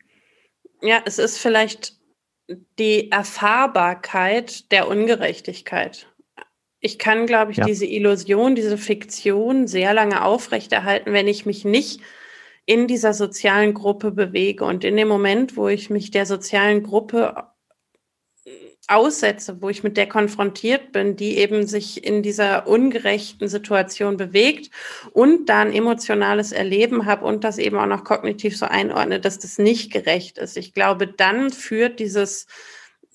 Ja, 0.81 1.01
es 1.05 1.19
ist 1.19 1.38
vielleicht 1.38 1.97
die 2.77 3.12
Erfahrbarkeit 3.12 4.71
der 4.71 4.88
Ungerechtigkeit. 4.88 6.08
Ich 6.79 6.99
kann, 6.99 7.25
glaube 7.25 7.51
ich, 7.51 7.58
ja. 7.58 7.65
diese 7.65 7.86
Illusion, 7.86 8.53
diese 8.53 8.77
Fiktion 8.77 9.67
sehr 9.67 9.93
lange 9.93 10.23
aufrechterhalten, 10.23 11.13
wenn 11.13 11.27
ich 11.27 11.45
mich 11.45 11.65
nicht 11.65 12.01
in 12.67 12.88
dieser 12.88 13.13
sozialen 13.13 13.73
Gruppe 13.73 14.12
bewege. 14.12 14.65
Und 14.65 14.84
in 14.84 14.95
dem 14.95 15.08
Moment, 15.08 15.58
wo 15.58 15.67
ich 15.67 15.89
mich 15.89 16.12
der 16.12 16.25
sozialen 16.25 16.84
Gruppe 16.84 17.47
aussetze, 18.88 19.62
wo 19.62 19.69
ich 19.69 19.84
mit 19.84 19.98
der 19.98 20.08
konfrontiert 20.08 20.91
bin, 20.91 21.15
die 21.15 21.38
eben 21.38 21.65
sich 21.67 22.04
in 22.04 22.21
dieser 22.24 22.67
ungerechten 22.67 23.48
Situation 23.48 24.17
bewegt 24.17 24.69
und 25.12 25.48
dann 25.50 25.74
emotionales 25.74 26.52
Erleben 26.52 27.06
habe 27.06 27.26
und 27.26 27.43
das 27.43 27.58
eben 27.58 27.78
auch 27.78 27.88
noch 27.88 28.04
kognitiv 28.04 28.58
so 28.58 28.65
einordne, 28.65 29.19
dass 29.19 29.39
das 29.39 29.58
nicht 29.58 29.91
gerecht 29.91 30.38
ist. 30.38 30.58
Ich 30.58 30.74
glaube, 30.74 31.08
dann 31.08 31.52
führt 31.52 32.00
dieses 32.00 32.48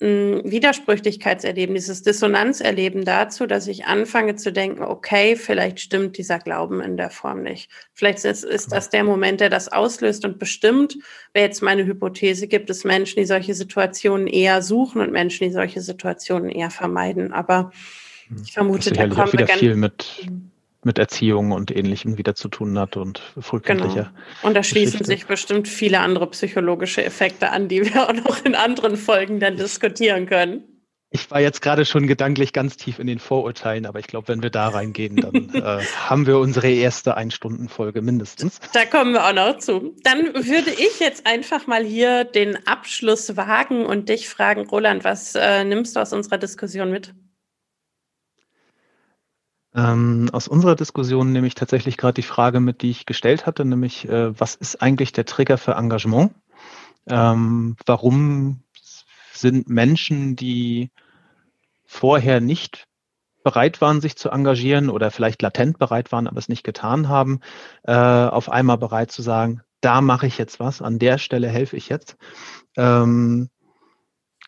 Widersprüchlichkeitserleben, 0.01 1.75
dieses 1.75 2.01
Dissonanzerleben 2.01 3.05
dazu, 3.05 3.45
dass 3.45 3.67
ich 3.67 3.85
anfange 3.85 4.35
zu 4.35 4.51
denken, 4.51 4.81
okay, 4.81 5.35
vielleicht 5.35 5.79
stimmt 5.79 6.17
dieser 6.17 6.39
Glauben 6.39 6.81
in 6.81 6.97
der 6.97 7.11
Form 7.11 7.43
nicht. 7.43 7.69
Vielleicht 7.93 8.25
ist, 8.25 8.43
ist 8.43 8.71
das 8.71 8.89
der 8.89 9.03
Moment, 9.03 9.41
der 9.41 9.51
das 9.51 9.67
auslöst 9.67 10.25
und 10.25 10.39
bestimmt, 10.39 10.97
wäre 11.33 11.45
jetzt 11.45 11.61
meine 11.61 11.85
Hypothese, 11.85 12.47
gibt 12.47 12.71
es 12.71 12.83
Menschen, 12.83 13.19
die 13.19 13.27
solche 13.27 13.53
Situationen 13.53 14.25
eher 14.25 14.63
suchen 14.63 15.01
und 15.01 15.11
Menschen, 15.11 15.47
die 15.47 15.53
solche 15.53 15.81
Situationen 15.81 16.49
eher 16.49 16.71
vermeiden. 16.71 17.31
Aber 17.31 17.71
hm. 18.27 18.41
ich 18.43 18.53
vermute, 18.53 18.91
da 18.91 19.07
kommen 19.07 19.33
wir 19.33 19.45
ganz 19.45 19.59
viel 19.59 19.75
mit 19.75 20.27
mit 20.83 20.97
Erziehung 20.97 21.51
und 21.51 21.75
Ähnlichem 21.75 22.17
wieder 22.17 22.35
zu 22.35 22.47
tun 22.47 22.77
hat 22.79 22.97
und 22.97 23.21
frühkindlicher. 23.39 24.11
Genau. 24.13 24.47
Und 24.47 24.55
da 24.55 24.63
schließen 24.63 24.99
Geschichte. 24.99 25.05
sich 25.05 25.27
bestimmt 25.27 25.67
viele 25.67 25.99
andere 25.99 26.29
psychologische 26.31 27.03
Effekte 27.03 27.51
an, 27.51 27.67
die 27.67 27.83
wir 27.85 28.03
auch 28.09 28.13
noch 28.13 28.43
in 28.45 28.55
anderen 28.55 28.97
Folgen 28.97 29.39
dann 29.39 29.57
diskutieren 29.57 30.25
können. 30.25 30.63
Ich 31.13 31.29
war 31.29 31.41
jetzt 31.41 31.61
gerade 31.61 31.83
schon 31.83 32.07
gedanklich 32.07 32.53
ganz 32.53 32.77
tief 32.77 32.97
in 32.97 33.05
den 33.05 33.19
Vorurteilen, 33.19 33.85
aber 33.85 33.99
ich 33.99 34.07
glaube, 34.07 34.29
wenn 34.29 34.41
wir 34.41 34.49
da 34.49 34.69
reingehen, 34.69 35.17
dann 35.17 35.49
äh, 35.53 35.83
haben 36.07 36.25
wir 36.25 36.37
unsere 36.39 36.69
erste 36.69 37.17
Ein-Stunden-Folge 37.17 38.01
mindestens. 38.01 38.61
Da 38.73 38.85
kommen 38.85 39.11
wir 39.11 39.27
auch 39.27 39.33
noch 39.33 39.57
zu. 39.57 39.93
Dann 40.03 40.33
würde 40.33 40.71
ich 40.71 41.01
jetzt 41.01 41.27
einfach 41.27 41.67
mal 41.67 41.83
hier 41.83 42.23
den 42.23 42.65
Abschluss 42.65 43.35
wagen 43.35 43.85
und 43.85 44.07
dich 44.07 44.29
fragen, 44.29 44.67
Roland, 44.67 45.03
was 45.03 45.35
äh, 45.35 45.65
nimmst 45.65 45.97
du 45.97 45.99
aus 45.99 46.13
unserer 46.13 46.37
Diskussion 46.37 46.91
mit? 46.91 47.13
Ähm, 49.73 50.29
aus 50.33 50.47
unserer 50.47 50.75
Diskussion 50.75 51.31
nehme 51.31 51.47
ich 51.47 51.55
tatsächlich 51.55 51.97
gerade 51.97 52.15
die 52.15 52.21
Frage 52.23 52.59
mit, 52.59 52.81
die 52.81 52.89
ich 52.89 53.05
gestellt 53.05 53.45
hatte, 53.45 53.63
nämlich 53.63 54.07
äh, 54.07 54.37
was 54.39 54.55
ist 54.55 54.81
eigentlich 54.81 55.13
der 55.13 55.25
Trigger 55.25 55.57
für 55.57 55.73
Engagement? 55.73 56.33
Ähm, 57.07 57.77
warum 57.85 58.63
sind 59.33 59.69
Menschen, 59.69 60.35
die 60.35 60.91
vorher 61.85 62.41
nicht 62.41 62.85
bereit 63.43 63.81
waren, 63.81 64.01
sich 64.01 64.15
zu 64.15 64.29
engagieren 64.29 64.89
oder 64.89 65.09
vielleicht 65.09 65.41
latent 65.41 65.79
bereit 65.79 66.11
waren, 66.11 66.27
aber 66.27 66.37
es 66.37 66.49
nicht 66.49 66.63
getan 66.63 67.09
haben, 67.09 67.39
äh, 67.83 67.93
auf 67.93 68.49
einmal 68.49 68.77
bereit 68.77 69.11
zu 69.11 69.21
sagen, 69.21 69.61
da 69.81 70.01
mache 70.01 70.27
ich 70.27 70.37
jetzt 70.37 70.59
was, 70.59 70.81
an 70.81 70.99
der 70.99 71.17
Stelle 71.17 71.49
helfe 71.49 71.75
ich 71.75 71.89
jetzt. 71.89 72.17
Ähm, 72.77 73.49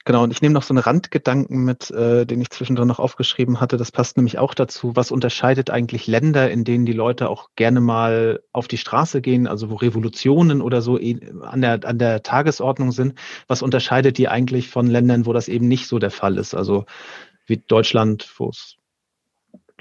Genau, 0.06 0.24
und 0.24 0.32
ich 0.32 0.42
nehme 0.42 0.54
noch 0.54 0.64
so 0.64 0.74
einen 0.74 0.84
Randgedanken 0.84 1.64
mit, 1.64 1.90
äh, 1.92 2.26
den 2.26 2.42
ich 2.42 2.50
zwischendrin 2.50 2.90
noch 2.90 3.00
aufgeschrieben 3.00 3.62
hatte. 3.62 3.78
Das 3.78 3.92
passt 3.92 4.18
nämlich 4.18 4.38
auch 4.38 4.54
dazu. 4.54 4.98
Was 4.98 5.12
unterscheidet 5.12 5.70
eigentlich 5.70 6.08
Länder, 6.08 6.52
in 6.52 6.66
denen 6.66 6.86
die 6.86 6.92
Leute 6.92 7.30
auch 7.30 7.52
gerne 7.56 7.80
mal 7.80 8.42
auf 8.52 8.68
die 8.68 8.78
Straße 8.78 9.22
gehen, 9.22 9.48
also 9.48 9.70
wo 9.70 9.76
Revolutionen 9.76 10.62
oder 10.62 10.82
so 10.82 11.00
eh 11.00 11.22
an 11.42 11.62
der, 11.62 11.86
an 11.86 12.00
der 12.00 12.22
Tagesordnung 12.22 12.92
sind? 12.92 13.18
Was 13.48 13.62
unterscheidet 13.62 14.18
die 14.18 14.28
eigentlich 14.28 14.70
von 14.70 14.88
Ländern, 14.88 15.26
wo 15.26 15.32
das 15.32 15.48
eben 15.48 15.70
nicht 15.70 15.88
so 15.88 16.00
der 16.00 16.12
Fall 16.12 16.38
ist? 16.38 16.54
Also 16.54 16.86
wie 17.46 17.58
Deutschland, 17.58 18.30
wo 18.38 18.50
es 18.50 18.76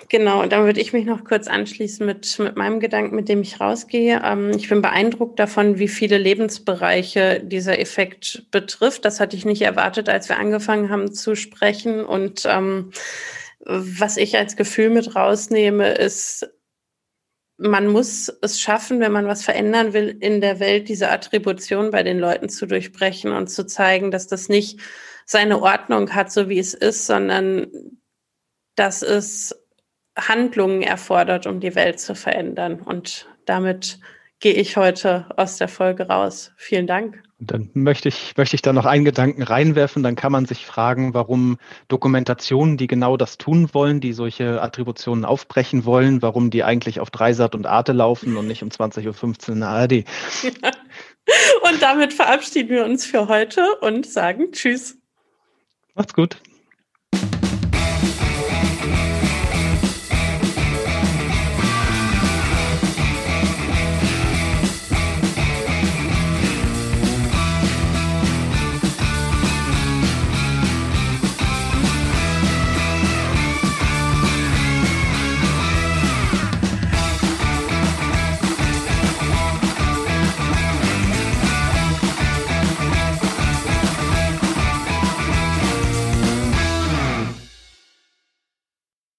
Genau, 0.09 0.43
dann 0.47 0.65
würde 0.65 0.81
ich 0.81 0.91
mich 0.91 1.05
noch 1.05 1.23
kurz 1.23 1.47
anschließen 1.47 2.03
mit, 2.03 2.39
mit 2.39 2.55
meinem 2.55 2.79
Gedanken, 2.79 3.15
mit 3.15 3.29
dem 3.29 3.41
ich 3.41 3.59
rausgehe. 3.59 4.21
Ähm, 4.25 4.51
ich 4.55 4.67
bin 4.67 4.81
beeindruckt 4.81 5.39
davon, 5.39 5.77
wie 5.77 5.87
viele 5.87 6.17
Lebensbereiche 6.17 7.41
dieser 7.43 7.77
Effekt 7.79 8.47
betrifft. 8.49 9.05
Das 9.05 9.19
hatte 9.19 9.35
ich 9.35 9.45
nicht 9.45 9.61
erwartet, 9.61 10.09
als 10.09 10.27
wir 10.27 10.39
angefangen 10.39 10.89
haben 10.89 11.13
zu 11.13 11.35
sprechen. 11.35 12.03
Und 12.03 12.43
ähm, 12.47 12.91
was 13.59 14.17
ich 14.17 14.35
als 14.35 14.55
Gefühl 14.55 14.89
mit 14.89 15.15
rausnehme, 15.15 15.91
ist, 15.91 16.49
man 17.57 17.87
muss 17.87 18.33
es 18.41 18.59
schaffen, 18.59 19.01
wenn 19.01 19.11
man 19.11 19.27
was 19.27 19.43
verändern 19.43 19.93
will 19.93 20.17
in 20.19 20.41
der 20.41 20.59
Welt, 20.59 20.89
diese 20.89 21.11
Attribution 21.11 21.91
bei 21.91 22.01
den 22.01 22.17
Leuten 22.17 22.49
zu 22.49 22.65
durchbrechen 22.65 23.31
und 23.31 23.47
zu 23.51 23.63
zeigen, 23.63 24.09
dass 24.09 24.25
das 24.25 24.49
nicht 24.49 24.79
seine 25.29 25.61
Ordnung 25.61 26.15
hat, 26.15 26.31
so 26.31 26.49
wie 26.49 26.57
es 26.57 26.73
ist, 26.73 27.05
sondern 27.05 27.67
dass 28.75 29.03
es 29.03 29.55
Handlungen 30.17 30.81
erfordert, 30.81 31.45
um 31.45 31.59
die 31.59 31.75
Welt 31.75 31.99
zu 31.99 32.15
verändern. 32.15 32.81
Und 32.81 33.27
damit 33.45 33.99
gehe 34.39 34.53
ich 34.53 34.75
heute 34.75 35.29
aus 35.37 35.57
der 35.57 35.67
Folge 35.67 36.07
raus. 36.07 36.51
Vielen 36.57 36.87
Dank. 36.87 37.21
Dann 37.37 37.69
möchte 37.75 38.09
ich, 38.09 38.35
möchte 38.37 38.55
ich 38.55 38.63
da 38.63 38.73
noch 38.73 38.87
einen 38.87 39.05
Gedanken 39.05 39.43
reinwerfen. 39.43 40.01
Dann 40.01 40.15
kann 40.15 40.31
man 40.31 40.47
sich 40.47 40.65
fragen, 40.65 41.13
warum 41.13 41.59
Dokumentationen, 41.89 42.77
die 42.77 42.87
genau 42.87 43.15
das 43.15 43.37
tun 43.37 43.69
wollen, 43.71 44.01
die 44.01 44.13
solche 44.13 44.63
Attributionen 44.63 45.25
aufbrechen 45.25 45.85
wollen, 45.85 46.23
warum 46.23 46.49
die 46.49 46.63
eigentlich 46.63 46.99
auf 46.99 47.11
Dreisat 47.11 47.53
und 47.53 47.67
Arte 47.67 47.91
laufen 47.91 48.35
und 48.35 48.47
nicht 48.47 48.63
um 48.63 48.69
20.15 48.69 49.49
Uhr 49.49 49.53
in 49.53 49.59
der 49.59 49.69
ARD. 49.69 49.93
Ja. 50.41 50.71
Und 51.69 51.79
damit 51.83 52.11
verabschieden 52.11 52.69
wir 52.69 52.85
uns 52.85 53.05
für 53.05 53.27
heute 53.27 53.75
und 53.81 54.07
sagen 54.07 54.51
Tschüss. 54.51 54.98
Macht's 55.99 56.13
gut. 56.13 56.41